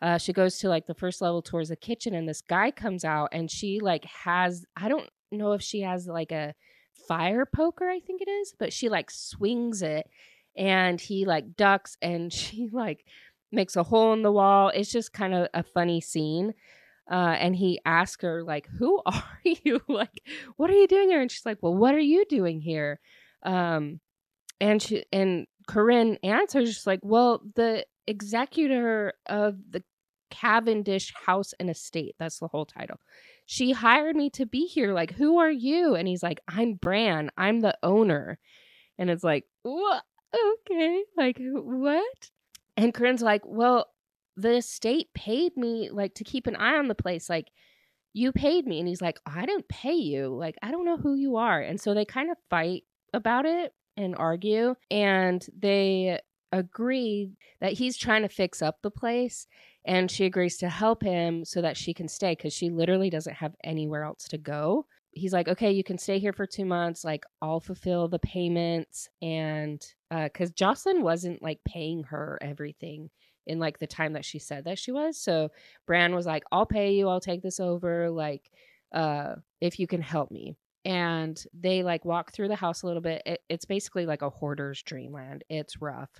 Uh, 0.00 0.18
she 0.18 0.32
goes 0.32 0.58
to 0.58 0.68
like 0.68 0.86
the 0.86 0.94
first 0.94 1.20
level 1.20 1.42
towards 1.42 1.70
the 1.70 1.76
kitchen, 1.76 2.14
and 2.14 2.28
this 2.28 2.42
guy 2.42 2.70
comes 2.70 3.02
out, 3.04 3.30
and 3.32 3.50
she 3.50 3.80
like 3.80 4.04
has 4.04 4.64
I 4.76 4.88
don't 4.88 5.08
know 5.32 5.52
if 5.52 5.62
she 5.62 5.80
has 5.80 6.06
like 6.06 6.32
a 6.32 6.54
fire 7.08 7.46
poker, 7.46 7.88
I 7.88 8.00
think 8.00 8.20
it 8.20 8.28
is, 8.28 8.54
but 8.58 8.72
she 8.72 8.88
like 8.88 9.10
swings 9.10 9.82
it 9.82 10.08
and 10.56 11.00
he 11.00 11.24
like 11.24 11.56
ducks 11.56 11.96
and 12.00 12.32
she 12.32 12.68
like 12.72 13.04
makes 13.52 13.76
a 13.76 13.82
hole 13.82 14.12
in 14.12 14.22
the 14.22 14.32
wall. 14.32 14.70
It's 14.74 14.90
just 14.90 15.12
kind 15.12 15.34
of 15.34 15.48
a 15.54 15.62
funny 15.62 16.00
scene. 16.00 16.54
Uh, 17.10 17.36
and 17.38 17.54
he 17.54 17.80
asks 17.84 18.22
her 18.22 18.42
like, 18.42 18.68
"Who 18.78 19.00
are 19.06 19.38
you? 19.44 19.80
like, 19.88 20.22
what 20.56 20.70
are 20.70 20.74
you 20.74 20.88
doing 20.88 21.08
here?" 21.08 21.20
And 21.20 21.30
she's 21.30 21.46
like, 21.46 21.58
"Well, 21.62 21.74
what 21.74 21.94
are 21.94 22.00
you 22.00 22.24
doing 22.28 22.60
here?" 22.60 22.98
Um, 23.44 24.00
and 24.60 24.82
she 24.82 25.04
and 25.12 25.46
Corinne 25.68 26.18
answers 26.24 26.74
just 26.74 26.86
like, 26.86 27.00
"Well, 27.02 27.42
the 27.54 27.86
executor 28.08 29.14
of 29.26 29.56
the 29.70 29.84
Cavendish 30.30 31.12
House 31.14 31.54
and 31.60 31.70
Estate. 31.70 32.16
That's 32.18 32.40
the 32.40 32.48
whole 32.48 32.66
title. 32.66 32.98
She 33.46 33.70
hired 33.70 34.16
me 34.16 34.28
to 34.30 34.46
be 34.46 34.66
here. 34.66 34.92
Like, 34.92 35.12
who 35.12 35.38
are 35.38 35.50
you?" 35.50 35.94
And 35.94 36.08
he's 36.08 36.22
like, 36.24 36.40
"I'm 36.48 36.74
Bran. 36.74 37.30
I'm 37.36 37.60
the 37.60 37.76
owner." 37.84 38.38
And 38.98 39.10
it's 39.10 39.22
like, 39.24 39.44
"What? 39.62 40.02
Okay, 40.36 41.02
like 41.16 41.38
what? 41.40 42.30
And 42.76 42.92
Corinne's 42.92 43.22
like, 43.22 43.42
well, 43.44 43.86
the 44.36 44.60
state 44.60 45.12
paid 45.14 45.56
me 45.56 45.88
like 45.90 46.14
to 46.14 46.24
keep 46.24 46.46
an 46.46 46.56
eye 46.56 46.76
on 46.76 46.88
the 46.88 46.94
place. 46.94 47.28
Like, 47.30 47.48
you 48.12 48.32
paid 48.32 48.66
me. 48.66 48.78
And 48.78 48.88
he's 48.88 49.02
like, 49.02 49.18
I 49.26 49.44
didn't 49.46 49.68
pay 49.68 49.94
you. 49.94 50.28
Like, 50.28 50.56
I 50.62 50.70
don't 50.70 50.86
know 50.86 50.96
who 50.96 51.14
you 51.14 51.36
are. 51.36 51.60
And 51.60 51.80
so 51.80 51.92
they 51.92 52.04
kind 52.04 52.30
of 52.30 52.38
fight 52.48 52.84
about 53.12 53.44
it 53.44 53.72
and 53.96 54.14
argue. 54.16 54.74
And 54.90 55.46
they 55.58 56.18
agree 56.52 57.32
that 57.60 57.74
he's 57.74 57.96
trying 57.96 58.22
to 58.22 58.28
fix 58.28 58.62
up 58.62 58.78
the 58.82 58.90
place. 58.90 59.46
And 59.84 60.10
she 60.10 60.24
agrees 60.24 60.56
to 60.58 60.68
help 60.68 61.02
him 61.02 61.44
so 61.44 61.60
that 61.62 61.76
she 61.76 61.94
can 61.94 62.08
stay 62.08 62.32
because 62.32 62.52
she 62.52 62.70
literally 62.70 63.10
doesn't 63.10 63.36
have 63.36 63.54
anywhere 63.62 64.04
else 64.04 64.24
to 64.28 64.38
go 64.38 64.86
he's 65.16 65.32
like, 65.32 65.48
okay, 65.48 65.72
you 65.72 65.82
can 65.82 65.98
stay 65.98 66.18
here 66.18 66.32
for 66.32 66.46
two 66.46 66.66
months. 66.66 67.04
Like, 67.04 67.24
I'll 67.40 67.60
fulfill 67.60 68.06
the 68.06 68.18
payments. 68.18 69.08
And 69.22 69.84
because 70.10 70.50
uh, 70.50 70.54
Jocelyn 70.54 71.02
wasn't 71.02 71.42
like 71.42 71.58
paying 71.64 72.04
her 72.04 72.38
everything 72.42 73.10
in 73.46 73.58
like 73.58 73.78
the 73.78 73.86
time 73.86 74.12
that 74.12 74.24
she 74.24 74.38
said 74.38 74.64
that 74.64 74.78
she 74.78 74.92
was. 74.92 75.18
So 75.18 75.50
Bran 75.86 76.14
was 76.14 76.26
like, 76.26 76.44
I'll 76.52 76.66
pay 76.66 76.92
you. 76.92 77.08
I'll 77.08 77.20
take 77.20 77.42
this 77.42 77.60
over. 77.60 78.10
Like, 78.10 78.50
uh, 78.92 79.36
if 79.60 79.80
you 79.80 79.86
can 79.86 80.02
help 80.02 80.30
me. 80.30 80.54
And 80.84 81.42
they 81.52 81.82
like 81.82 82.04
walk 82.04 82.32
through 82.32 82.48
the 82.48 82.54
house 82.54 82.82
a 82.82 82.86
little 82.86 83.02
bit. 83.02 83.22
It, 83.26 83.40
it's 83.48 83.64
basically 83.64 84.06
like 84.06 84.22
a 84.22 84.30
hoarder's 84.30 84.82
dreamland. 84.82 85.42
It's 85.48 85.80
rough 85.80 86.10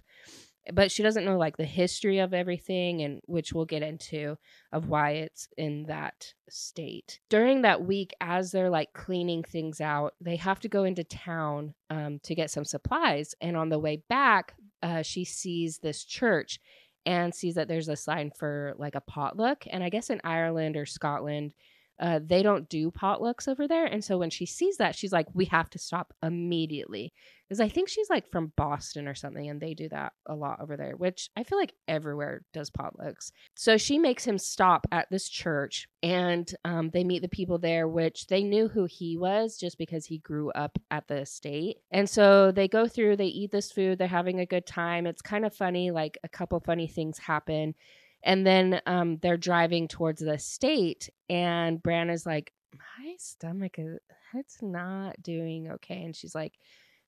but 0.72 0.90
she 0.90 1.02
doesn't 1.02 1.24
know 1.24 1.38
like 1.38 1.56
the 1.56 1.64
history 1.64 2.18
of 2.18 2.34
everything 2.34 3.02
and 3.02 3.20
which 3.26 3.52
we'll 3.52 3.64
get 3.64 3.82
into 3.82 4.36
of 4.72 4.88
why 4.88 5.10
it's 5.10 5.48
in 5.56 5.84
that 5.84 6.32
state 6.48 7.20
during 7.28 7.62
that 7.62 7.84
week 7.84 8.12
as 8.20 8.50
they're 8.50 8.70
like 8.70 8.92
cleaning 8.92 9.42
things 9.42 9.80
out 9.80 10.14
they 10.20 10.36
have 10.36 10.60
to 10.60 10.68
go 10.68 10.84
into 10.84 11.04
town 11.04 11.74
um, 11.90 12.18
to 12.22 12.34
get 12.34 12.50
some 12.50 12.64
supplies 12.64 13.34
and 13.40 13.56
on 13.56 13.68
the 13.68 13.78
way 13.78 14.02
back 14.08 14.54
uh, 14.82 15.02
she 15.02 15.24
sees 15.24 15.78
this 15.78 16.04
church 16.04 16.60
and 17.04 17.34
sees 17.34 17.54
that 17.54 17.68
there's 17.68 17.88
a 17.88 17.96
sign 17.96 18.30
for 18.36 18.74
like 18.78 18.94
a 18.94 19.00
potluck 19.00 19.64
and 19.70 19.84
i 19.84 19.88
guess 19.88 20.10
in 20.10 20.20
ireland 20.24 20.76
or 20.76 20.86
scotland 20.86 21.52
uh, 21.98 22.20
they 22.22 22.42
don't 22.42 22.68
do 22.68 22.90
potlucks 22.90 23.48
over 23.48 23.66
there. 23.66 23.86
And 23.86 24.04
so 24.04 24.18
when 24.18 24.30
she 24.30 24.46
sees 24.46 24.76
that, 24.76 24.94
she's 24.94 25.12
like, 25.12 25.26
we 25.32 25.46
have 25.46 25.70
to 25.70 25.78
stop 25.78 26.12
immediately. 26.22 27.12
Because 27.48 27.60
I 27.60 27.68
think 27.68 27.88
she's 27.88 28.10
like 28.10 28.28
from 28.30 28.52
Boston 28.56 29.06
or 29.06 29.14
something, 29.14 29.48
and 29.48 29.60
they 29.60 29.74
do 29.74 29.88
that 29.90 30.14
a 30.26 30.34
lot 30.34 30.60
over 30.60 30.76
there, 30.76 30.96
which 30.96 31.30
I 31.36 31.44
feel 31.44 31.58
like 31.58 31.74
everywhere 31.86 32.42
does 32.52 32.70
potlucks. 32.70 33.30
So 33.54 33.76
she 33.76 33.98
makes 33.98 34.24
him 34.24 34.38
stop 34.38 34.86
at 34.90 35.08
this 35.10 35.28
church 35.28 35.88
and 36.02 36.52
um, 36.64 36.90
they 36.90 37.04
meet 37.04 37.22
the 37.22 37.28
people 37.28 37.58
there, 37.58 37.86
which 37.86 38.26
they 38.26 38.42
knew 38.42 38.66
who 38.66 38.86
he 38.86 39.16
was 39.16 39.56
just 39.58 39.78
because 39.78 40.06
he 40.06 40.18
grew 40.18 40.50
up 40.52 40.76
at 40.90 41.06
the 41.06 41.18
estate. 41.18 41.76
And 41.92 42.10
so 42.10 42.50
they 42.50 42.66
go 42.66 42.88
through, 42.88 43.16
they 43.16 43.26
eat 43.26 43.52
this 43.52 43.70
food, 43.70 43.98
they're 43.98 44.08
having 44.08 44.40
a 44.40 44.46
good 44.46 44.66
time. 44.66 45.06
It's 45.06 45.22
kind 45.22 45.44
of 45.44 45.54
funny, 45.54 45.92
like 45.92 46.18
a 46.24 46.28
couple 46.28 46.58
funny 46.58 46.88
things 46.88 47.18
happen. 47.18 47.74
And 48.24 48.44
then 48.44 48.80
um, 48.86 49.18
they're 49.22 49.36
driving 49.36 49.86
towards 49.86 50.20
the 50.20 50.38
state, 50.38 51.10
and 51.28 51.80
Bran 51.80 52.10
is 52.10 52.26
like, 52.26 52.52
"My 52.72 53.14
stomach 53.18 53.78
is 53.78 53.98
it's 54.34 54.60
not 54.62 55.22
doing 55.22 55.70
okay," 55.70 56.02
and 56.02 56.16
she's 56.16 56.34
like, 56.34 56.54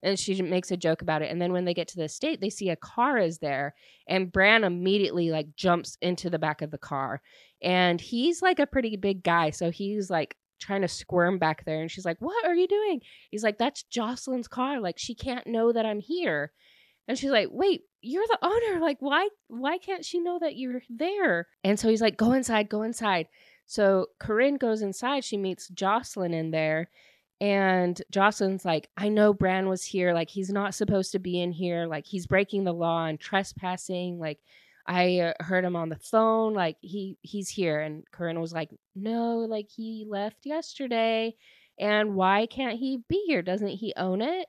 and 0.02 0.19
she 0.19 0.40
makes 0.43 0.71
a 0.71 0.76
joke 0.76 1.02
about 1.02 1.23
it. 1.23 1.31
And 1.31 1.40
then 1.40 1.52
when 1.52 1.64
they 1.64 1.75
get 1.75 1.88
to 1.88 1.97
the 1.97 2.09
state, 2.09 2.40
they 2.40 2.50
see 2.50 2.71
a 2.71 2.76
car 2.76 3.19
is 3.19 3.38
there, 3.38 3.75
and 4.07 4.31
Bran 4.33 4.64
immediately 4.64 5.31
like 5.31 5.55
jumps 5.57 5.97
into 6.00 6.31
the 6.31 6.38
back 6.38 6.62
of 6.62 6.71
the 6.71 6.78
car, 6.78 7.21
and 7.62 8.00
he's 8.00 8.43
like 8.43 8.59
a 8.59 8.67
pretty 8.67 8.97
big 8.97 9.23
guy, 9.23 9.50
so 9.50 9.71
he's 9.71 10.11
like 10.11 10.37
trying 10.61 10.83
to 10.83 10.88
squirm 10.88 11.38
back 11.38 11.64
there, 11.64 11.81
and 11.81 11.90
she's 11.90 12.05
like, 12.05 12.19
"What 12.21 12.45
are 12.45 12.55
you 12.55 12.69
doing?" 12.69 13.00
He's 13.31 13.45
like, 13.45 13.59
"That's 13.59 13.83
Jocelyn's 13.85 14.49
car. 14.49 14.81
Like 14.81 14.99
she 14.99 15.14
can't 15.14 15.47
know 15.47 15.73
that 15.73 15.87
I'm 15.87 16.00
here." 16.00 16.52
And 17.07 17.19
she's 17.19 17.31
like, 17.31 17.49
"Wait, 17.50 17.83
you're 18.02 18.26
the 18.26 18.38
owner. 18.43 18.81
Like, 18.81 18.99
why 19.00 19.28
why 19.49 19.78
can't 19.78 20.05
she 20.05 20.21
know 20.21 20.38
that 20.40 20.57
you're 20.57 20.83
there?" 20.90 21.49
And 21.64 21.78
so 21.78 21.88
he's 21.88 22.02
like, 22.02 22.17
"Go 22.17 22.33
inside, 22.33 22.69
go 22.69 22.83
inside." 22.83 23.28
So 23.67 24.07
Corinne 24.19 24.57
goes 24.57 24.83
inside. 24.83 25.25
She 25.25 25.37
meets 25.37 25.69
Jocelyn 25.69 26.33
in 26.35 26.50
there, 26.50 26.90
and 27.40 28.00
Jocelyn's 28.11 28.64
like, 28.64 28.88
"I 28.97 29.09
know 29.09 29.33
Bran 29.33 29.68
was 29.68 29.85
here. 29.85 30.12
Like, 30.12 30.30
he's 30.30 30.50
not 30.50 30.75
supposed 30.75 31.12
to 31.12 31.18
be 31.18 31.40
in 31.40 31.52
here. 31.52 31.87
Like, 31.87 32.07
he's 32.07 32.26
breaking 32.26 32.64
the 32.64 32.73
law 32.73 33.07
and 33.07 33.18
trespassing. 33.21 34.18
Like, 34.18 34.40
I 34.87 35.21
uh, 35.21 35.33
heard 35.40 35.64
him 35.64 35.76
on 35.76 35.88
the 35.90 35.97
phone. 35.97 36.54
Like, 36.54 36.76
he 36.80 37.18
he's 37.23 37.49
here." 37.49 37.80
And 37.80 38.04
Corinne 38.11 38.40
was 38.40 38.52
like, 38.52 38.71
"No, 38.95 39.38
like 39.38 39.68
he 39.68 40.07
left 40.09 40.47
yesterday." 40.47 41.37
And 41.78 42.14
why 42.14 42.47
can't 42.47 42.78
he 42.78 43.02
be 43.09 43.23
here? 43.26 43.42
Doesn't 43.42 43.68
he 43.68 43.92
own 43.97 44.21
it? 44.21 44.49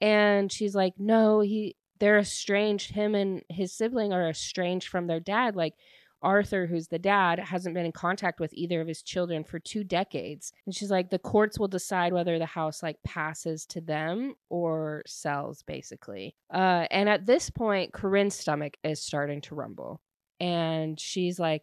And 0.00 0.52
she's 0.52 0.74
like, 0.74 0.94
no, 0.98 1.40
he 1.40 1.76
they're 1.98 2.18
estranged. 2.18 2.92
Him 2.92 3.14
and 3.14 3.42
his 3.48 3.72
sibling 3.72 4.12
are 4.12 4.28
estranged 4.28 4.88
from 4.88 5.06
their 5.06 5.20
dad. 5.20 5.56
Like 5.56 5.74
Arthur, 6.22 6.66
who's 6.66 6.88
the 6.88 6.98
dad, 6.98 7.38
hasn't 7.38 7.74
been 7.74 7.86
in 7.86 7.92
contact 7.92 8.40
with 8.40 8.52
either 8.54 8.80
of 8.80 8.88
his 8.88 9.02
children 9.02 9.44
for 9.44 9.58
two 9.58 9.84
decades. 9.84 10.52
And 10.66 10.74
she's 10.74 10.90
like, 10.90 11.10
the 11.10 11.18
courts 11.18 11.58
will 11.58 11.68
decide 11.68 12.12
whether 12.12 12.38
the 12.38 12.46
house 12.46 12.82
like 12.82 12.96
passes 13.04 13.66
to 13.66 13.80
them 13.80 14.34
or 14.48 15.02
sells, 15.06 15.62
basically. 15.62 16.34
Uh, 16.52 16.86
and 16.90 17.08
at 17.08 17.26
this 17.26 17.50
point, 17.50 17.92
Corinne's 17.92 18.34
stomach 18.34 18.76
is 18.82 19.00
starting 19.00 19.40
to 19.42 19.54
rumble. 19.54 20.00
and 20.40 20.98
she's 21.00 21.38
like, 21.38 21.62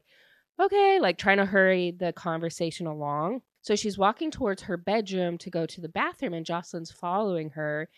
okay, 0.59 1.00
like 1.00 1.17
trying 1.17 1.38
to 1.38 1.45
hurry 1.45 1.91
the 1.91 2.13
conversation 2.13 2.88
along. 2.88 3.41
So 3.62 3.75
she's 3.75 3.97
walking 3.97 4.31
towards 4.31 4.63
her 4.63 4.77
bedroom 4.77 5.38
to 5.39 5.50
go 5.50 5.65
to 5.65 5.81
the 5.81 5.89
bathroom, 5.89 6.33
and 6.33 6.45
Jocelyn's 6.45 6.91
following 6.91 7.50
her. 7.51 7.89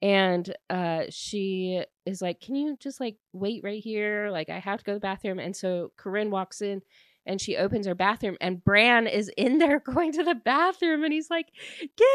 And 0.00 0.54
uh, 0.70 1.04
she 1.10 1.82
is 2.06 2.22
like, 2.22 2.40
Can 2.40 2.54
you 2.54 2.76
just 2.78 3.00
like 3.00 3.16
wait 3.32 3.62
right 3.64 3.82
here? 3.82 4.30
Like, 4.30 4.48
I 4.48 4.58
have 4.58 4.78
to 4.78 4.84
go 4.84 4.92
to 4.92 4.96
the 4.96 5.00
bathroom. 5.00 5.38
And 5.38 5.56
so 5.56 5.92
Corinne 5.96 6.30
walks 6.30 6.60
in 6.62 6.82
and 7.26 7.40
she 7.40 7.56
opens 7.56 7.86
her 7.86 7.94
bathroom, 7.94 8.38
and 8.40 8.64
Bran 8.64 9.06
is 9.06 9.30
in 9.36 9.58
there 9.58 9.80
going 9.84 10.12
to 10.12 10.24
the 10.24 10.34
bathroom. 10.34 11.04
And 11.04 11.12
he's 11.12 11.30
like, 11.30 11.48
Get 11.80 12.06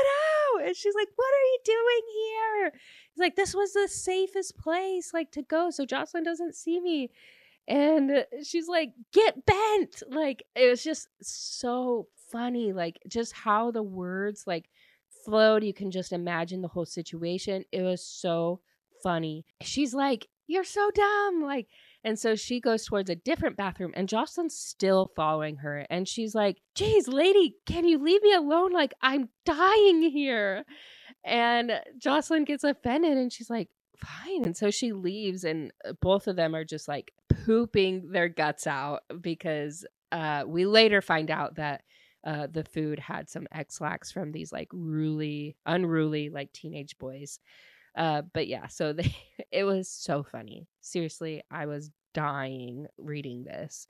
out. 0.56 0.66
And 0.66 0.76
she's 0.76 0.96
like, 0.96 1.10
What 1.16 1.28
are 1.28 1.48
you 1.52 1.60
doing 1.66 2.02
here? 2.16 2.72
He's 3.12 3.20
like, 3.20 3.36
This 3.36 3.54
was 3.54 3.74
the 3.74 3.88
safest 3.88 4.58
place 4.58 5.12
like 5.14 5.32
to 5.32 5.42
go 5.42 5.70
so 5.70 5.86
Jocelyn 5.86 6.24
doesn't 6.24 6.56
see 6.56 6.80
me 6.80 7.12
and 7.68 8.26
she's 8.44 8.68
like 8.68 8.92
get 9.14 9.46
bent 9.46 10.04
like 10.10 10.44
it 10.56 10.70
was 10.70 10.84
just 10.84 11.08
so 11.22 12.08
funny 12.32 12.74
like 12.74 13.00
just 13.08 13.32
how 13.34 13.72
the 13.72 13.84
words 13.84 14.44
like 14.46 14.70
flowed 15.26 15.64
you 15.64 15.74
can 15.74 15.92
just 15.92 16.12
imagine 16.12 16.62
the 16.62 16.68
whole 16.68 16.86
situation 16.86 17.64
it 17.72 17.82
was 17.82 18.06
so 18.06 18.60
funny 19.02 19.46
she's 19.62 19.94
like 19.94 20.28
you're 20.48 20.64
so 20.64 20.90
dumb 20.94 21.42
like 21.44 21.68
and 22.06 22.20
so 22.20 22.36
she 22.36 22.60
goes 22.60 22.86
towards 22.86 23.10
a 23.10 23.16
different 23.16 23.56
bathroom 23.56 23.94
and 23.96 24.10
jocelyn's 24.10 24.56
still 24.56 25.12
following 25.16 25.58
her 25.58 25.86
and 25.90 26.08
she's 26.08 26.36
like 26.36 26.58
geez 26.76 27.08
lady 27.08 27.56
can 27.66 27.86
you 27.86 27.98
leave 27.98 28.22
me 28.22 28.34
alone 28.34 28.72
like 28.72 28.94
i'm 29.02 29.30
dying 29.46 30.02
here 30.02 30.64
and 31.24 31.72
jocelyn 31.98 32.44
gets 32.44 32.64
offended 32.64 33.18
and 33.18 33.32
she's 33.32 33.50
like 33.50 33.70
fine. 34.04 34.44
And 34.46 34.56
so 34.56 34.70
she 34.72 34.92
leaves, 34.92 35.44
and 35.44 35.72
uh, 35.88 35.94
both 36.02 36.28
of 36.28 36.36
them 36.36 36.56
are 36.56 36.66
just 36.66 36.88
like 36.88 37.12
pooping 37.46 38.12
their 38.12 38.30
guts 38.30 38.68
out 38.68 39.02
because 39.22 39.86
uh, 40.12 40.44
we 40.46 40.66
later 40.66 41.02
find 41.02 41.32
out 41.32 41.56
that 41.56 41.84
uh, 42.24 42.48
the 42.52 42.64
food 42.64 43.00
had 43.00 43.30
some 43.30 43.48
Ex-Lax 43.52 44.12
from 44.12 44.32
these 44.32 44.52
like 44.52 44.70
ruly, 44.72 45.56
unruly, 45.66 46.30
like 46.30 46.54
teenage 46.54 46.98
boys. 46.98 47.40
Uh, 47.96 48.24
but 48.34 48.48
yeah, 48.48 48.68
so 48.68 48.94
they, 48.94 49.16
it 49.52 49.64
was 49.64 49.90
so 49.90 50.24
funny. 50.24 50.68
Seriously, 50.82 51.44
I 51.52 51.66
was 51.66 51.92
dying 52.14 52.88
reading 52.98 53.44
this. 53.44 53.88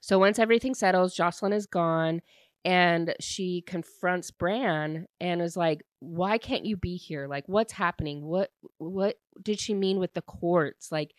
So 0.00 0.18
once 0.18 0.38
everything 0.38 0.74
settles, 0.74 1.14
Jocelyn 1.14 1.52
is 1.52 1.66
gone 1.66 2.22
and 2.64 3.14
she 3.20 3.62
confronts 3.66 4.30
Bran 4.30 5.06
and 5.20 5.40
is 5.40 5.56
like, 5.56 5.82
"Why 6.00 6.38
can't 6.38 6.66
you 6.66 6.76
be 6.76 6.96
here? 6.96 7.26
Like, 7.26 7.44
what's 7.46 7.72
happening? 7.72 8.24
What 8.24 8.50
what 8.78 9.16
did 9.42 9.58
she 9.58 9.74
mean 9.74 9.98
with 9.98 10.14
the 10.14 10.22
courts? 10.22 10.92
Like, 10.92 11.14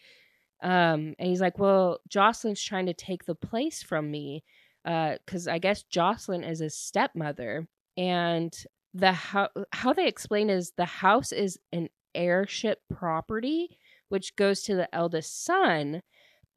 um." 0.61 1.15
And 1.17 1.29
he's 1.29 1.41
like, 1.41 1.57
"Well, 1.57 1.99
Jocelyn's 2.07 2.61
trying 2.61 2.85
to 2.87 2.93
take 2.93 3.25
the 3.25 3.35
place 3.35 3.81
from 3.81 4.11
me, 4.11 4.43
uh, 4.85 5.15
because 5.25 5.47
I 5.47 5.59
guess 5.59 5.83
Jocelyn 5.83 6.43
is 6.43 6.59
his 6.59 6.77
stepmother, 6.77 7.67
and 7.97 8.53
the 8.93 9.11
how 9.11 9.49
how 9.71 9.93
they 9.93 10.07
explain 10.07 10.49
is 10.49 10.73
the 10.75 10.85
house 10.85 11.31
is 11.31 11.59
an 11.71 11.89
heirship 12.15 12.79
property, 12.93 13.77
which 14.09 14.35
goes 14.35 14.63
to 14.63 14.75
the 14.75 14.93
eldest 14.93 15.43
son." 15.43 16.01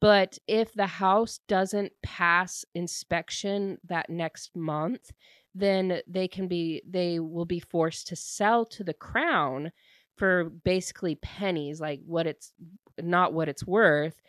But 0.01 0.37
if 0.47 0.73
the 0.73 0.87
house 0.87 1.39
doesn't 1.47 1.93
pass 2.03 2.65
inspection 2.75 3.77
that 3.85 4.09
next 4.09 4.55
month, 4.55 5.11
then 5.55 6.01
they 6.05 6.27
can 6.27 6.47
be 6.47 6.81
they 6.87 7.19
will 7.19 7.45
be 7.45 7.59
forced 7.59 8.07
to 8.07 8.15
sell 8.15 8.65
to 8.65 8.83
the 8.83 8.93
crown 8.93 9.71
for 10.17 10.45
basically 10.45 11.15
pennies, 11.15 11.79
like 11.79 12.01
what 12.05 12.27
it's 12.27 12.51
not 13.01 13.33
what 13.33 13.49
it's 13.49 13.65
worth. 13.65 14.21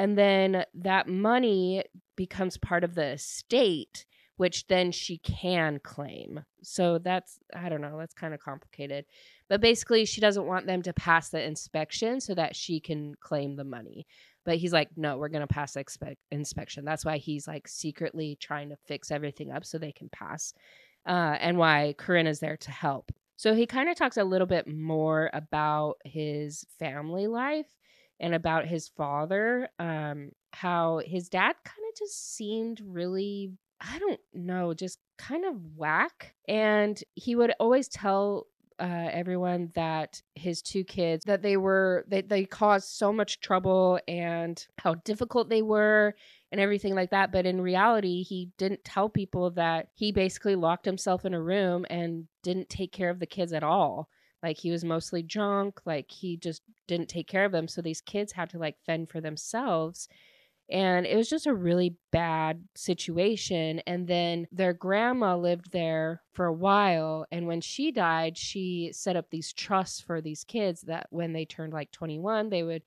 And 0.00 0.16
then 0.16 0.64
that 0.72 1.08
money 1.08 1.84
becomes 2.16 2.56
part 2.56 2.84
of 2.84 2.94
the 2.94 3.08
estate, 3.08 4.06
which 4.38 4.66
then 4.66 4.92
she 4.92 5.18
can 5.18 5.78
claim. 5.78 6.42
So 6.62 6.96
that's, 6.96 7.38
I 7.54 7.68
don't 7.68 7.82
know, 7.82 7.98
that's 7.98 8.14
kind 8.14 8.32
of 8.32 8.40
complicated. 8.40 9.04
But 9.50 9.60
basically, 9.60 10.06
she 10.06 10.22
doesn't 10.22 10.46
want 10.46 10.66
them 10.66 10.80
to 10.84 10.94
pass 10.94 11.28
the 11.28 11.42
inspection 11.44 12.18
so 12.22 12.34
that 12.34 12.56
she 12.56 12.80
can 12.80 13.14
claim 13.20 13.56
the 13.56 13.64
money. 13.64 14.06
But 14.46 14.56
he's 14.56 14.72
like, 14.72 14.88
no, 14.96 15.18
we're 15.18 15.28
going 15.28 15.46
to 15.46 15.54
pass 15.54 15.74
the 15.74 16.16
inspection. 16.30 16.86
That's 16.86 17.04
why 17.04 17.18
he's 17.18 17.46
like 17.46 17.68
secretly 17.68 18.38
trying 18.40 18.70
to 18.70 18.78
fix 18.86 19.10
everything 19.10 19.52
up 19.52 19.66
so 19.66 19.76
they 19.76 19.92
can 19.92 20.08
pass, 20.08 20.54
uh, 21.06 21.36
and 21.38 21.58
why 21.58 21.94
Corinne 21.98 22.26
is 22.26 22.40
there 22.40 22.56
to 22.56 22.70
help. 22.70 23.12
So 23.36 23.54
he 23.54 23.66
kind 23.66 23.90
of 23.90 23.96
talks 23.96 24.16
a 24.16 24.24
little 24.24 24.46
bit 24.46 24.66
more 24.66 25.28
about 25.34 25.96
his 26.06 26.64
family 26.78 27.26
life 27.26 27.66
and 28.20 28.34
about 28.34 28.66
his 28.66 28.88
father, 28.88 29.68
um, 29.78 30.30
how 30.52 31.00
his 31.04 31.28
dad 31.28 31.54
kind 31.64 31.84
of 31.90 31.98
just 31.98 32.36
seemed 32.36 32.80
really, 32.84 33.52
I 33.80 33.98
don't 33.98 34.20
know, 34.34 34.74
just 34.74 34.98
kind 35.18 35.44
of 35.44 35.56
whack. 35.76 36.34
And 36.46 37.02
he 37.14 37.34
would 37.34 37.52
always 37.58 37.88
tell 37.88 38.46
uh, 38.80 39.08
everyone 39.12 39.70
that 39.74 40.22
his 40.34 40.62
two 40.62 40.84
kids 40.84 41.24
that 41.26 41.42
they 41.42 41.56
were 41.58 42.04
they, 42.08 42.22
they 42.22 42.44
caused 42.46 42.88
so 42.88 43.12
much 43.12 43.40
trouble 43.40 44.00
and 44.08 44.66
how 44.78 44.94
difficult 44.94 45.50
they 45.50 45.60
were 45.60 46.14
and 46.50 46.60
everything 46.60 46.94
like 46.94 47.10
that 47.10 47.30
but 47.30 47.44
in 47.44 47.60
reality 47.60 48.22
he 48.22 48.48
didn't 48.56 48.82
tell 48.82 49.10
people 49.10 49.50
that 49.50 49.88
he 49.94 50.12
basically 50.12 50.54
locked 50.56 50.86
himself 50.86 51.26
in 51.26 51.34
a 51.34 51.42
room 51.42 51.84
and 51.90 52.26
didn't 52.42 52.70
take 52.70 52.90
care 52.90 53.10
of 53.10 53.20
the 53.20 53.26
kids 53.26 53.52
at 53.52 53.62
all 53.62 54.08
like 54.42 54.58
he 54.58 54.70
was 54.70 54.84
mostly 54.84 55.22
drunk 55.22 55.80
like 55.84 56.10
he 56.10 56.36
just 56.36 56.62
didn't 56.88 57.08
take 57.08 57.28
care 57.28 57.44
of 57.44 57.52
them 57.52 57.68
so 57.68 57.82
these 57.82 58.00
kids 58.00 58.32
had 58.32 58.50
to 58.50 58.58
like 58.58 58.76
fend 58.84 59.08
for 59.08 59.20
themselves 59.20 60.08
and 60.70 61.04
it 61.04 61.16
was 61.16 61.28
just 61.28 61.48
a 61.48 61.54
really 61.54 61.96
bad 62.12 62.62
situation. 62.76 63.80
And 63.86 64.06
then 64.06 64.46
their 64.52 64.72
grandma 64.72 65.36
lived 65.36 65.72
there 65.72 66.22
for 66.32 66.46
a 66.46 66.52
while. 66.52 67.26
And 67.32 67.48
when 67.48 67.60
she 67.60 67.90
died, 67.90 68.38
she 68.38 68.90
set 68.94 69.16
up 69.16 69.30
these 69.30 69.52
trusts 69.52 70.00
for 70.00 70.20
these 70.20 70.44
kids 70.44 70.82
that 70.82 71.08
when 71.10 71.32
they 71.32 71.44
turned 71.44 71.72
like 71.72 71.90
21, 71.90 72.50
they 72.50 72.62
would 72.62 72.82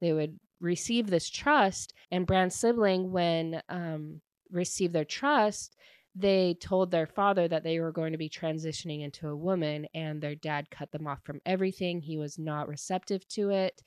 they 0.00 0.12
would 0.12 0.38
receive 0.60 1.08
this 1.08 1.30
trust. 1.30 1.94
And 2.10 2.26
Bran's 2.26 2.54
sibling, 2.54 3.12
when 3.12 3.62
um, 3.68 4.20
received 4.50 4.92
their 4.92 5.04
trust, 5.04 5.76
they 6.14 6.54
told 6.60 6.90
their 6.90 7.06
father 7.06 7.48
that 7.48 7.64
they 7.64 7.80
were 7.80 7.92
going 7.92 8.12
to 8.12 8.18
be 8.18 8.28
transitioning 8.28 9.02
into 9.02 9.28
a 9.28 9.36
woman, 9.36 9.86
and 9.94 10.20
their 10.20 10.34
dad 10.34 10.70
cut 10.70 10.90
them 10.92 11.06
off 11.06 11.20
from 11.24 11.40
everything. 11.46 12.00
He 12.00 12.18
was 12.18 12.38
not 12.38 12.68
receptive 12.68 13.26
to 13.28 13.50
it 13.50 13.82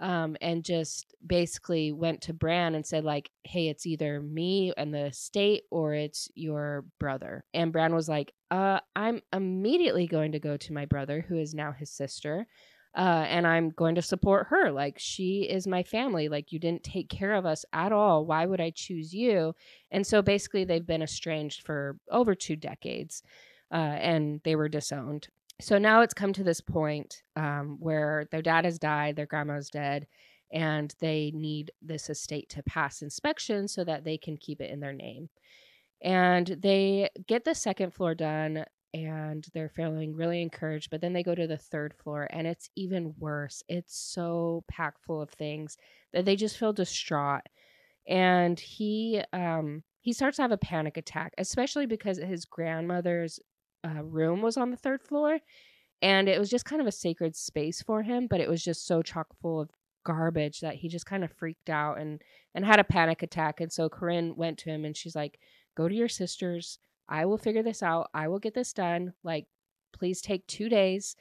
um, 0.00 0.36
and 0.40 0.64
just 0.64 1.14
basically 1.24 1.92
went 1.92 2.22
to 2.22 2.32
Bran 2.32 2.74
and 2.74 2.84
said 2.84 3.04
like, 3.04 3.30
"Hey, 3.44 3.68
it's 3.68 3.86
either 3.86 4.20
me 4.20 4.72
and 4.76 4.92
the 4.92 5.10
state 5.12 5.64
or 5.70 5.94
it's 5.94 6.28
your 6.34 6.84
brother." 6.98 7.44
And 7.54 7.72
Bran 7.72 7.94
was 7.94 8.08
like, 8.08 8.32
"Uh, 8.50 8.80
I'm 8.96 9.22
immediately 9.32 10.06
going 10.06 10.32
to 10.32 10.40
go 10.40 10.56
to 10.56 10.72
my 10.72 10.84
brother, 10.84 11.20
who 11.20 11.38
is 11.38 11.54
now 11.54 11.72
his 11.72 11.90
sister." 11.90 12.46
Uh, 12.96 13.24
and 13.28 13.46
I'm 13.46 13.70
going 13.70 13.96
to 13.96 14.02
support 14.02 14.46
her. 14.50 14.70
Like, 14.70 14.96
she 14.98 15.42
is 15.42 15.66
my 15.66 15.82
family. 15.82 16.28
Like, 16.28 16.52
you 16.52 16.60
didn't 16.60 16.84
take 16.84 17.08
care 17.08 17.34
of 17.34 17.44
us 17.44 17.64
at 17.72 17.90
all. 17.90 18.24
Why 18.24 18.46
would 18.46 18.60
I 18.60 18.70
choose 18.70 19.12
you? 19.12 19.54
And 19.90 20.06
so 20.06 20.22
basically, 20.22 20.64
they've 20.64 20.86
been 20.86 21.02
estranged 21.02 21.62
for 21.62 21.98
over 22.10 22.34
two 22.34 22.54
decades 22.54 23.22
uh, 23.72 23.76
and 23.76 24.40
they 24.44 24.54
were 24.54 24.68
disowned 24.68 25.28
so 25.60 25.78
now 25.78 26.00
it's 26.00 26.14
come 26.14 26.32
to 26.32 26.42
this 26.44 26.60
point 26.60 27.22
um, 27.36 27.76
where 27.78 28.26
their 28.30 28.42
dad 28.42 28.64
has 28.64 28.78
died, 28.78 29.16
their 29.16 29.26
grandma's 29.26 29.70
dead, 29.70 30.06
and 30.52 30.94
they 31.00 31.32
need 31.34 31.70
this 31.80 32.10
estate 32.10 32.48
to 32.50 32.62
pass 32.62 33.02
inspection 33.02 33.68
so 33.68 33.84
that 33.84 34.04
they 34.04 34.18
can 34.18 34.36
keep 34.36 34.60
it 34.60 34.70
in 34.70 34.80
their 34.80 34.92
name. 34.92 35.28
And 36.02 36.46
they 36.60 37.08
get 37.26 37.44
the 37.44 37.54
second 37.54 37.94
floor 37.94 38.14
done 38.14 38.64
and 38.94 39.44
they're 39.52 39.68
feeling 39.68 40.14
really 40.14 40.40
encouraged. 40.40 40.88
But 40.88 41.00
then 41.00 41.12
they 41.12 41.24
go 41.24 41.34
to 41.34 41.48
the 41.48 41.58
third 41.58 41.92
floor 41.92 42.28
and 42.30 42.46
it's 42.46 42.70
even 42.76 43.12
worse. 43.18 43.62
It's 43.68 43.98
so 43.98 44.64
packed 44.68 45.04
full 45.04 45.20
of 45.20 45.30
things 45.30 45.76
that 46.12 46.24
they 46.24 46.36
just 46.36 46.56
feel 46.56 46.72
distraught. 46.72 47.42
And 48.06 48.58
he 48.58 49.20
um 49.32 49.82
he 50.00 50.12
starts 50.12 50.36
to 50.36 50.42
have 50.42 50.52
a 50.52 50.58
panic 50.58 50.96
attack, 50.96 51.32
especially 51.38 51.86
because 51.86 52.18
his 52.18 52.44
grandmother's 52.44 53.40
uh, 53.84 54.02
room 54.04 54.42
was 54.42 54.56
on 54.56 54.70
the 54.70 54.76
third 54.76 55.02
floor. 55.02 55.40
And 56.00 56.28
it 56.28 56.38
was 56.38 56.50
just 56.50 56.66
kind 56.66 56.80
of 56.80 56.86
a 56.86 56.92
sacred 56.92 57.34
space 57.34 57.82
for 57.82 58.02
him, 58.02 58.28
but 58.28 58.40
it 58.40 58.48
was 58.48 58.62
just 58.62 58.86
so 58.86 59.02
chock 59.02 59.28
full 59.40 59.60
of 59.60 59.70
garbage 60.04 60.60
that 60.60 60.74
he 60.76 60.88
just 60.88 61.06
kind 61.06 61.24
of 61.24 61.32
freaked 61.32 61.70
out 61.70 61.98
and 61.98 62.22
and 62.54 62.64
had 62.64 62.78
a 62.78 62.84
panic 62.84 63.22
attack. 63.24 63.60
And 63.60 63.72
so 63.72 63.88
Corinne 63.88 64.36
went 64.36 64.58
to 64.58 64.70
him 64.70 64.84
and 64.84 64.96
she's 64.96 65.16
like, 65.16 65.40
"Go 65.76 65.88
to 65.88 65.94
your 65.94 66.08
sisters. 66.08 66.78
I 67.08 67.26
will 67.26 67.38
figure 67.38 67.62
this 67.62 67.82
out. 67.82 68.10
I 68.14 68.28
will 68.28 68.38
get 68.38 68.54
this 68.54 68.72
done. 68.72 69.12
Like, 69.22 69.46
please 69.92 70.20
take 70.20 70.46
two 70.46 70.68
days 70.68 71.16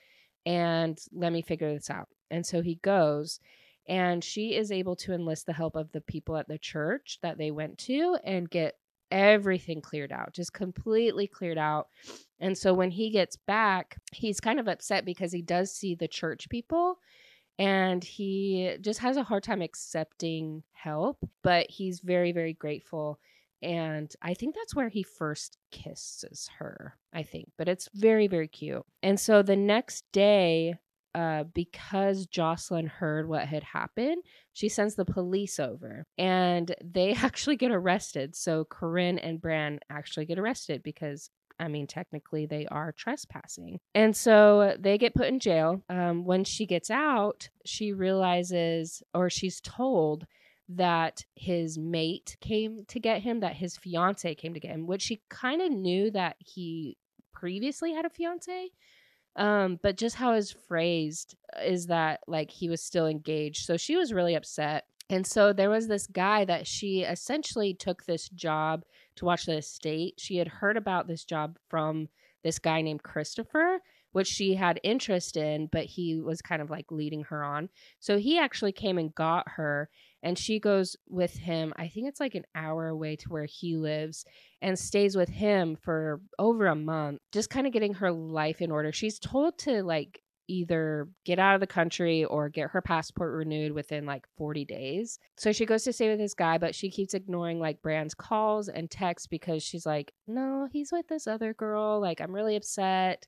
and 0.46 1.00
let 1.12 1.32
me 1.32 1.42
figure 1.42 1.74
this 1.74 1.90
out." 1.90 2.10
And 2.32 2.46
so 2.46 2.62
he 2.62 2.76
goes 2.76 3.40
and 3.88 4.24
she 4.24 4.56
is 4.56 4.72
able 4.72 4.96
to 4.96 5.14
enlist 5.14 5.46
the 5.46 5.54
help 5.54 5.76
of 5.76 5.92
the 5.92 6.02
people 6.02 6.38
at 6.38 6.48
the 6.48 6.58
church 6.58 7.20
that 7.22 7.38
they 7.38 7.52
went 7.52 7.78
to 7.78 8.18
and 8.24 8.50
get 8.50 8.78
everything 9.12 9.82
cleared 9.82 10.12
out, 10.12 10.34
just 10.34 10.54
completely 10.54 11.28
cleared 11.28 11.58
out. 11.58 11.90
And 12.40 12.58
so 12.58 12.74
when 12.74 12.92
he 12.92 13.10
gets 13.12 13.36
back, 13.36 13.98
he's 14.12 14.40
kind 14.40 14.60
of 14.60 14.68
upset 14.68 15.06
because 15.06 15.32
he 15.32 15.42
does 15.42 15.72
see 15.72 15.96
the 15.96 16.08
church 16.08 16.50
people 16.50 16.98
and 17.60 18.04
he 18.04 18.78
just 18.82 19.00
has 19.00 19.18
a 19.18 19.24
hard 19.24 19.44
time 19.44 19.62
accepting 19.62 20.64
help, 20.72 21.18
but 21.44 21.70
he's 21.70 22.00
very, 22.00 22.32
very 22.32 22.54
grateful. 22.54 23.20
And 23.64 24.14
I 24.22 24.34
think 24.34 24.56
that's 24.56 24.76
where 24.76 24.90
he 24.90 25.04
first 25.04 25.58
kisses 25.72 26.50
her, 26.60 26.98
I 27.14 27.24
think, 27.24 27.52
but 27.58 27.68
it's 27.68 27.90
very, 27.94 28.28
very 28.28 28.48
cute. 28.48 28.86
And 29.02 29.20
so 29.20 29.42
the 29.42 29.56
next 29.56 30.04
day, 30.12 30.76
uh, 31.16 31.44
because 31.54 32.26
Jocelyn 32.26 32.88
heard 32.88 33.28
what 33.28 33.48
had 33.48 33.64
happened, 33.64 34.24
she 34.54 34.68
sends 34.68 34.96
the 34.96 35.06
police 35.06 35.60
over 35.60 36.06
and 36.18 36.76
they 36.84 37.14
actually 37.22 37.56
get 37.56 37.72
arrested. 37.72 38.36
So 38.36 38.66
Corinne 38.66 39.20
and 39.20 39.40
Bran 39.40 39.80
actually 39.90 40.26
get 40.26 40.40
arrested 40.40 40.84
because 40.84 41.30
I 41.60 41.68
mean, 41.68 41.86
technically, 41.88 42.46
they 42.46 42.66
are 42.68 42.92
trespassing. 42.92 43.80
And 43.94 44.16
so 44.16 44.76
they 44.80 44.98
get 44.98 45.14
put 45.14 45.28
in 45.28 45.40
jail. 45.40 45.84
Um, 45.88 46.26
when 46.26 46.44
she 46.44 46.66
gets 46.66 46.90
out, 46.90 47.50
she 47.64 47.94
realizes, 47.94 49.04
or 49.14 49.30
she's 49.30 49.62
told, 49.62 50.26
that 50.76 51.26
his 51.36 51.78
mate 51.78 52.38
came 52.42 52.86
to 52.88 53.00
get 53.00 53.22
him, 53.22 53.40
that 53.42 53.56
his 53.56 53.78
fiance 53.78 54.36
came 54.36 54.54
to 54.54 54.60
get 54.60 54.72
him, 54.72 54.88
which 54.88 55.02
she 55.02 55.22
kind 55.30 55.62
of 55.62 55.72
knew 55.72 56.12
that 56.12 56.36
he 56.40 56.98
previously 57.34 57.94
had 57.94 58.06
a 58.06 58.10
fiance. 58.10 58.70
Um, 59.36 59.80
but 59.82 59.98
just 59.98 60.16
how 60.16 60.34
it's 60.34 60.56
phrased 60.68 61.36
is 61.64 61.88
that 61.88 62.20
like 62.28 62.52
he 62.52 62.70
was 62.70 62.82
still 62.82 63.08
engaged. 63.08 63.66
So 63.66 63.78
she 63.78 63.96
was 63.96 64.14
really 64.14 64.36
upset. 64.36 64.86
And 65.10 65.26
so 65.26 65.54
there 65.54 65.70
was 65.70 65.88
this 65.88 66.08
guy 66.08 66.46
that 66.46 66.66
she 66.66 67.02
essentially 67.02 67.74
took 67.74 68.06
this 68.06 68.30
job 68.30 68.84
to 69.16 69.26
watch 69.26 69.46
the 69.46 69.58
estate. 69.58 70.16
She 70.18 70.38
had 70.38 70.48
heard 70.48 70.78
about 70.78 71.08
this 71.08 71.24
job 71.24 71.58
from 71.70 72.10
this 72.44 72.60
guy 72.60 72.82
named 72.82 73.04
Christopher, 73.04 73.80
which 74.12 74.28
she 74.28 74.56
had 74.56 74.80
interest 74.84 75.36
in, 75.36 75.68
but 75.72 75.86
he 75.86 76.20
was 76.20 76.42
kind 76.42 76.62
of 76.62 76.70
like 76.70 76.92
leading 76.92 77.24
her 77.24 77.44
on. 77.44 77.70
So 78.00 78.18
he 78.18 78.40
actually 78.40 78.72
came 78.72 78.98
and 78.98 79.14
got 79.14 79.48
her, 79.50 79.90
and 80.24 80.40
she 80.40 80.60
goes 80.60 80.96
with 81.10 81.36
him. 81.36 81.74
I 81.76 81.90
think 81.90 82.08
it's 82.08 82.20
like 82.20 82.34
an 82.34 82.46
hour 82.56 82.88
away 82.88 83.18
to 83.18 83.30
where 83.30 83.46
he 83.46 83.76
lives 83.76 84.26
and 84.62 84.80
stays 84.80 85.16
with 85.16 85.30
him 85.30 85.76
for 85.76 86.22
over 86.40 86.68
a 86.68 86.76
month, 86.76 87.20
just 87.34 87.50
kind 87.50 87.68
of 87.68 87.74
getting 87.74 87.96
her 87.96 88.12
life 88.12 88.62
in 88.62 88.72
order. 88.72 88.92
She's 88.92 89.20
told 89.20 89.58
to 89.60 89.84
like 89.84 90.22
either 90.48 91.10
get 91.26 91.40
out 91.40 91.56
of 91.56 91.62
the 91.62 91.68
country 91.68 92.24
or 92.24 92.50
get 92.50 92.70
her 92.72 92.82
passport 92.82 93.34
renewed 93.34 93.74
within 93.74 94.06
like 94.06 94.26
40 94.38 94.66
days. 94.66 95.20
So 95.38 95.52
she 95.52 95.66
goes 95.66 95.84
to 95.84 95.94
stay 95.94 96.10
with 96.10 96.20
this 96.20 96.34
guy, 96.34 96.58
but 96.58 96.74
she 96.74 96.90
keeps 96.90 97.14
ignoring 97.14 97.60
like 97.60 97.82
Bran's 97.82 98.14
calls 98.14 98.70
and 98.70 98.90
texts 98.90 99.28
because 99.28 99.62
she's 99.62 99.86
like, 99.86 100.14
no, 100.26 100.68
he's 100.72 100.92
with 100.92 101.08
this 101.08 101.28
other 101.28 101.54
girl. 101.54 102.00
Like, 102.00 102.22
I'm 102.22 102.34
really 102.34 102.56
upset. 102.56 103.26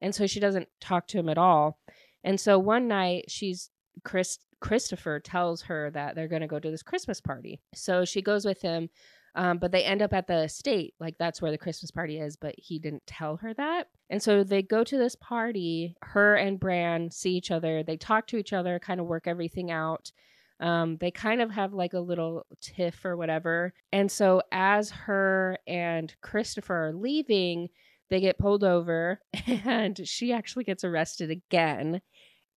And 0.00 0.14
so 0.14 0.26
she 0.26 0.40
doesn't 0.40 0.68
talk 0.80 1.08
to 1.08 1.18
him 1.18 1.28
at 1.28 1.38
all. 1.38 1.78
And 2.22 2.40
so 2.40 2.58
one 2.58 2.88
night 2.88 3.26
she's 3.28 3.70
Chris 4.04 4.38
Christopher 4.60 5.20
tells 5.20 5.62
her 5.62 5.90
that 5.90 6.14
they're 6.14 6.28
going 6.28 6.42
to 6.42 6.48
go 6.48 6.58
to 6.58 6.70
this 6.70 6.82
Christmas 6.82 7.20
party. 7.20 7.60
So 7.74 8.04
she 8.04 8.22
goes 8.22 8.44
with 8.44 8.62
him 8.62 8.88
um, 9.36 9.58
but 9.58 9.70
they 9.70 9.84
end 9.84 10.00
up 10.00 10.14
at 10.14 10.26
the 10.26 10.44
estate, 10.44 10.94
like 10.98 11.18
that's 11.18 11.42
where 11.42 11.50
the 11.50 11.58
Christmas 11.58 11.90
party 11.90 12.18
is, 12.18 12.36
but 12.36 12.54
he 12.56 12.78
didn't 12.78 13.06
tell 13.06 13.36
her 13.36 13.52
that. 13.54 13.88
And 14.08 14.22
so 14.22 14.42
they 14.42 14.62
go 14.62 14.82
to 14.82 14.96
this 14.96 15.14
party. 15.14 15.94
Her 16.00 16.36
and 16.36 16.58
Bran 16.58 17.10
see 17.10 17.32
each 17.32 17.50
other. 17.50 17.82
They 17.82 17.98
talk 17.98 18.26
to 18.28 18.38
each 18.38 18.54
other, 18.54 18.78
kind 18.78 18.98
of 18.98 19.06
work 19.06 19.26
everything 19.26 19.70
out. 19.70 20.10
Um, 20.58 20.96
they 20.96 21.10
kind 21.10 21.42
of 21.42 21.50
have 21.50 21.74
like 21.74 21.92
a 21.92 22.00
little 22.00 22.46
tiff 22.62 23.04
or 23.04 23.14
whatever. 23.14 23.74
And 23.92 24.10
so 24.10 24.40
as 24.50 24.88
her 24.90 25.58
and 25.66 26.14
Christopher 26.22 26.88
are 26.88 26.94
leaving, 26.94 27.68
they 28.08 28.20
get 28.20 28.38
pulled 28.38 28.64
over 28.64 29.20
and 29.46 30.00
she 30.08 30.32
actually 30.32 30.64
gets 30.64 30.82
arrested 30.82 31.30
again 31.30 32.00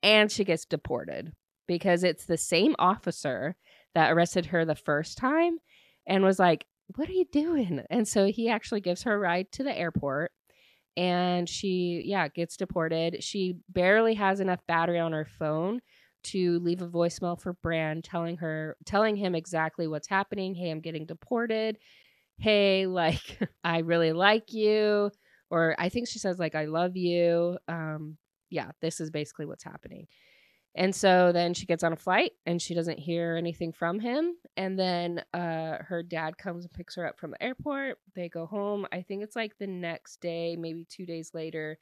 and 0.02 0.32
she 0.32 0.46
gets 0.46 0.64
deported 0.64 1.34
because 1.70 2.04
it's 2.04 2.26
the 2.26 2.36
same 2.36 2.76
officer 2.80 3.56
that 3.94 4.12
arrested 4.12 4.48
her 4.48 4.66
the 4.66 4.74
first 4.76 5.20
time 5.20 5.60
and 6.08 6.24
was 6.24 6.40
like, 6.40 6.66
What 6.96 7.08
are 7.08 7.14
you 7.14 7.26
doing? 7.32 7.84
And 7.92 8.08
so 8.08 8.26
he 8.26 8.50
actually 8.50 8.82
gives 8.82 9.04
her 9.04 9.14
a 9.14 9.20
ride 9.20 9.52
to 9.54 9.64
the 9.64 9.78
airport 9.78 10.32
and 10.98 11.48
she, 11.48 12.02
yeah, 12.06 12.28
gets 12.28 12.58
deported. 12.58 13.24
She 13.24 13.58
barely 13.70 14.16
has 14.16 14.40
enough 14.40 14.66
battery 14.68 14.98
on 14.98 15.14
her 15.14 15.26
phone 15.26 15.80
to 16.24 16.60
leave 16.60 16.82
a 16.82 16.88
voicemail 16.88 17.40
for 17.40 17.54
Bran 17.54 18.02
telling 18.02 18.38
her, 18.38 18.76
telling 18.86 19.16
him 19.16 19.36
exactly 19.36 19.88
what's 19.88 20.10
happening. 20.10 20.56
Hey, 20.56 20.72
I'm 20.72 20.82
getting 20.82 21.06
deported. 21.06 21.78
Hey, 22.40 22.88
like, 22.88 23.38
I 23.64 23.80
really 23.80 24.12
like 24.12 24.54
you. 24.54 25.12
Or 25.52 25.76
I 25.78 25.90
think 25.90 26.08
she 26.08 26.18
says, 26.18 26.40
like, 26.40 26.56
I 26.56 26.66
love 26.66 26.98
you. 26.98 27.60
Um, 27.68 28.18
yeah, 28.50 28.72
this 28.82 29.00
is 29.00 29.12
basically 29.12 29.46
what's 29.46 29.64
happening. 29.64 30.08
And 30.76 30.94
so 30.96 31.32
then 31.32 31.54
she 31.54 31.66
gets 31.66 31.84
on 31.84 31.94
a 31.94 31.98
flight 31.98 32.32
and 32.46 32.62
she 32.62 32.74
doesn't 32.74 33.00
hear 33.00 33.36
anything 33.36 33.74
from 33.74 34.00
him. 34.00 34.36
And 34.56 34.78
then 34.78 35.24
uh, 35.34 35.78
her 35.80 36.04
dad 36.04 36.38
comes 36.38 36.66
and 36.66 36.74
picks 36.74 36.96
her 36.96 37.08
up 37.08 37.20
from 37.20 37.32
the 37.32 37.44
airport. 37.44 37.98
They 38.16 38.30
go 38.30 38.46
home. 38.46 38.86
I 38.92 39.02
think 39.02 39.24
it's 39.24 39.36
like 39.36 39.58
the 39.58 39.68
next 39.68 40.22
day, 40.22 40.56
maybe 40.56 40.86
two 40.90 41.06
days 41.06 41.32
later. 41.34 41.78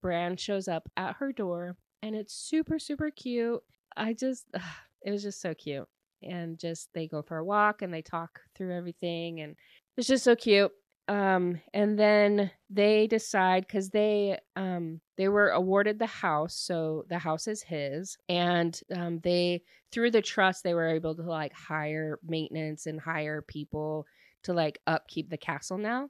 Bran 0.00 0.36
shows 0.36 0.66
up 0.66 0.88
at 0.96 1.16
her 1.16 1.32
door 1.32 1.76
and 2.02 2.16
it's 2.16 2.34
super, 2.34 2.78
super 2.78 3.10
cute. 3.10 3.62
I 3.96 4.12
just, 4.12 4.46
ugh, 4.54 4.62
it 5.02 5.12
was 5.12 5.22
just 5.22 5.40
so 5.40 5.54
cute. 5.54 5.88
And 6.22 6.58
just 6.58 6.88
they 6.94 7.06
go 7.06 7.22
for 7.22 7.38
a 7.38 7.44
walk 7.44 7.82
and 7.82 7.94
they 7.94 8.02
talk 8.02 8.40
through 8.56 8.76
everything. 8.76 9.40
And 9.40 9.54
it's 9.96 10.08
just 10.08 10.24
so 10.24 10.34
cute 10.34 10.72
um 11.12 11.60
and 11.74 11.98
then 11.98 12.50
they 12.70 13.06
decide 13.06 13.66
because 13.66 13.90
they 13.90 14.38
um 14.56 14.98
they 15.18 15.28
were 15.28 15.50
awarded 15.50 15.98
the 15.98 16.06
house 16.06 16.54
so 16.54 17.04
the 17.10 17.18
house 17.18 17.46
is 17.46 17.62
his 17.62 18.16
and 18.30 18.80
um 18.96 19.20
they 19.22 19.62
through 19.90 20.10
the 20.10 20.22
trust 20.22 20.64
they 20.64 20.72
were 20.72 20.88
able 20.88 21.14
to 21.14 21.22
like 21.22 21.52
hire 21.52 22.18
maintenance 22.26 22.86
and 22.86 22.98
hire 22.98 23.42
people 23.42 24.06
to 24.42 24.54
like 24.54 24.80
upkeep 24.86 25.28
the 25.28 25.36
castle 25.36 25.76
now 25.76 26.08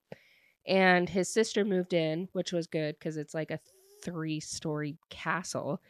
and 0.68 1.08
his 1.08 1.28
sister 1.28 1.64
moved 1.64 1.94
in 1.94 2.28
which 2.32 2.52
was 2.52 2.68
good 2.68 2.96
because 2.96 3.16
it's 3.16 3.34
like 3.34 3.50
a 3.50 3.58
three 4.04 4.38
story 4.38 4.96
castle 5.10 5.80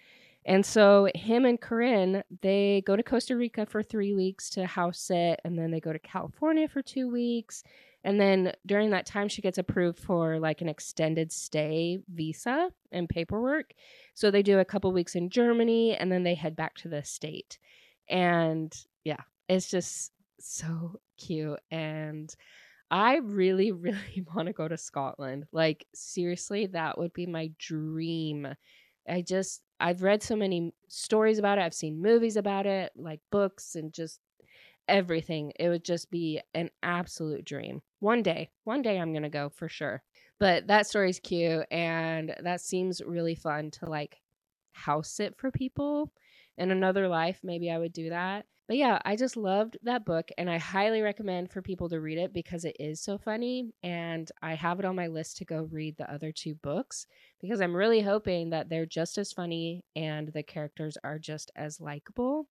and 0.44 0.66
so 0.66 1.08
him 1.14 1.44
and 1.44 1.60
Corinne, 1.60 2.24
they 2.40 2.82
go 2.84 2.96
to 2.96 3.02
Costa 3.04 3.36
Rica 3.36 3.64
for 3.64 3.80
three 3.80 4.12
weeks 4.12 4.50
to 4.50 4.66
house 4.66 4.98
sit, 4.98 5.40
and 5.44 5.56
then 5.56 5.70
they 5.70 5.78
go 5.78 5.92
to 5.92 6.00
California 6.00 6.66
for 6.66 6.82
two 6.82 7.08
weeks. 7.08 7.62
And 8.04 8.20
then 8.20 8.52
during 8.66 8.90
that 8.90 9.06
time, 9.06 9.28
she 9.28 9.42
gets 9.42 9.58
approved 9.58 9.98
for 9.98 10.38
like 10.38 10.60
an 10.60 10.68
extended 10.68 11.32
stay 11.32 12.00
visa 12.12 12.70
and 12.90 13.08
paperwork. 13.08 13.74
So 14.14 14.30
they 14.30 14.42
do 14.42 14.58
a 14.58 14.64
couple 14.64 14.92
weeks 14.92 15.14
in 15.14 15.30
Germany 15.30 15.96
and 15.96 16.10
then 16.10 16.24
they 16.24 16.34
head 16.34 16.56
back 16.56 16.74
to 16.76 16.88
the 16.88 17.04
state. 17.04 17.58
And 18.08 18.74
yeah, 19.04 19.22
it's 19.48 19.70
just 19.70 20.12
so 20.40 21.00
cute. 21.16 21.60
And 21.70 22.34
I 22.90 23.16
really, 23.16 23.72
really 23.72 24.24
want 24.34 24.46
to 24.46 24.52
go 24.52 24.68
to 24.68 24.76
Scotland. 24.76 25.46
Like, 25.52 25.86
seriously, 25.94 26.66
that 26.66 26.98
would 26.98 27.12
be 27.12 27.26
my 27.26 27.50
dream. 27.58 28.48
I 29.08 29.22
just, 29.22 29.62
I've 29.80 30.02
read 30.02 30.22
so 30.22 30.36
many 30.36 30.72
stories 30.88 31.38
about 31.38 31.58
it. 31.58 31.62
I've 31.62 31.74
seen 31.74 32.02
movies 32.02 32.36
about 32.36 32.66
it, 32.66 32.92
like 32.96 33.20
books 33.30 33.74
and 33.74 33.92
just 33.92 34.20
everything. 34.88 35.52
It 35.58 35.68
would 35.68 35.84
just 35.84 36.10
be 36.10 36.40
an 36.54 36.70
absolute 36.82 37.44
dream. 37.44 37.82
One 38.00 38.22
day, 38.22 38.50
one 38.64 38.82
day 38.82 38.98
I'm 38.98 39.12
going 39.12 39.22
to 39.22 39.28
go 39.28 39.48
for 39.48 39.68
sure. 39.68 40.02
But 40.38 40.66
that 40.66 40.86
story's 40.86 41.20
cute 41.20 41.66
and 41.70 42.34
that 42.42 42.60
seems 42.60 43.00
really 43.04 43.34
fun 43.34 43.70
to 43.72 43.86
like 43.86 44.20
house 44.72 45.10
sit 45.10 45.36
for 45.38 45.50
people. 45.50 46.12
In 46.58 46.70
another 46.70 47.08
life, 47.08 47.40
maybe 47.42 47.70
I 47.70 47.78
would 47.78 47.92
do 47.92 48.10
that. 48.10 48.46
But 48.68 48.76
yeah, 48.76 49.00
I 49.04 49.16
just 49.16 49.36
loved 49.36 49.76
that 49.82 50.04
book 50.04 50.30
and 50.38 50.48
I 50.48 50.58
highly 50.58 51.02
recommend 51.02 51.50
for 51.50 51.62
people 51.62 51.88
to 51.88 52.00
read 52.00 52.18
it 52.18 52.32
because 52.32 52.64
it 52.64 52.76
is 52.78 53.00
so 53.00 53.18
funny. 53.18 53.72
And 53.82 54.30
I 54.40 54.54
have 54.54 54.78
it 54.78 54.84
on 54.84 54.96
my 54.96 55.08
list 55.08 55.36
to 55.38 55.44
go 55.44 55.68
read 55.70 55.96
the 55.96 56.10
other 56.12 56.32
two 56.32 56.54
books 56.54 57.06
because 57.40 57.60
I'm 57.60 57.74
really 57.74 58.00
hoping 58.00 58.50
that 58.50 58.68
they're 58.68 58.86
just 58.86 59.18
as 59.18 59.32
funny 59.32 59.84
and 59.96 60.28
the 60.28 60.42
characters 60.42 60.96
are 61.02 61.18
just 61.18 61.50
as 61.56 61.80
likable. 61.80 62.48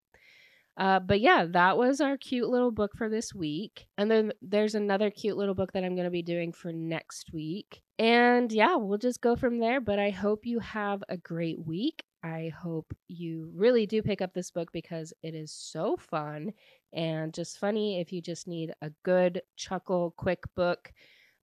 Uh, 0.77 0.99
but 0.99 1.19
yeah, 1.19 1.45
that 1.49 1.77
was 1.77 2.01
our 2.01 2.17
cute 2.17 2.49
little 2.49 2.71
book 2.71 2.91
for 2.97 3.09
this 3.09 3.33
week. 3.33 3.87
And 3.97 4.09
then 4.09 4.31
there's 4.41 4.75
another 4.75 5.11
cute 5.11 5.37
little 5.37 5.53
book 5.53 5.73
that 5.73 5.83
I'm 5.83 5.95
going 5.95 6.05
to 6.05 6.11
be 6.11 6.23
doing 6.23 6.53
for 6.53 6.71
next 6.71 7.31
week. 7.33 7.81
And 7.99 8.51
yeah, 8.51 8.75
we'll 8.77 8.97
just 8.97 9.21
go 9.21 9.35
from 9.35 9.59
there. 9.59 9.81
But 9.81 9.99
I 9.99 10.09
hope 10.09 10.45
you 10.45 10.59
have 10.59 11.03
a 11.09 11.17
great 11.17 11.59
week. 11.65 12.03
I 12.23 12.51
hope 12.57 12.93
you 13.07 13.51
really 13.55 13.85
do 13.85 14.01
pick 14.01 14.21
up 14.21 14.33
this 14.33 14.51
book 14.51 14.69
because 14.71 15.13
it 15.23 15.33
is 15.33 15.51
so 15.51 15.97
fun 15.97 16.51
and 16.93 17.33
just 17.33 17.57
funny 17.57 17.99
if 17.99 18.11
you 18.11 18.21
just 18.21 18.47
need 18.47 18.73
a 18.81 18.91
good 19.03 19.41
chuckle, 19.57 20.13
quick 20.17 20.43
book. 20.55 20.91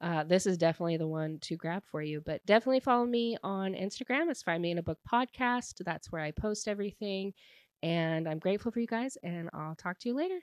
Uh, 0.00 0.22
this 0.22 0.46
is 0.46 0.56
definitely 0.56 0.96
the 0.96 1.06
one 1.06 1.38
to 1.40 1.56
grab 1.56 1.82
for 1.90 2.00
you. 2.00 2.22
But 2.24 2.44
definitely 2.46 2.80
follow 2.80 3.04
me 3.04 3.36
on 3.42 3.72
Instagram. 3.72 4.30
It's 4.30 4.42
Find 4.42 4.62
Me 4.62 4.70
in 4.70 4.78
a 4.78 4.82
Book 4.82 4.98
Podcast. 5.12 5.82
That's 5.84 6.12
where 6.12 6.22
I 6.22 6.30
post 6.30 6.68
everything. 6.68 7.32
And 7.82 8.28
I'm 8.28 8.38
grateful 8.38 8.72
for 8.72 8.80
you 8.80 8.86
guys, 8.86 9.16
and 9.22 9.50
I'll 9.52 9.76
talk 9.76 9.98
to 10.00 10.08
you 10.08 10.14
later. 10.14 10.40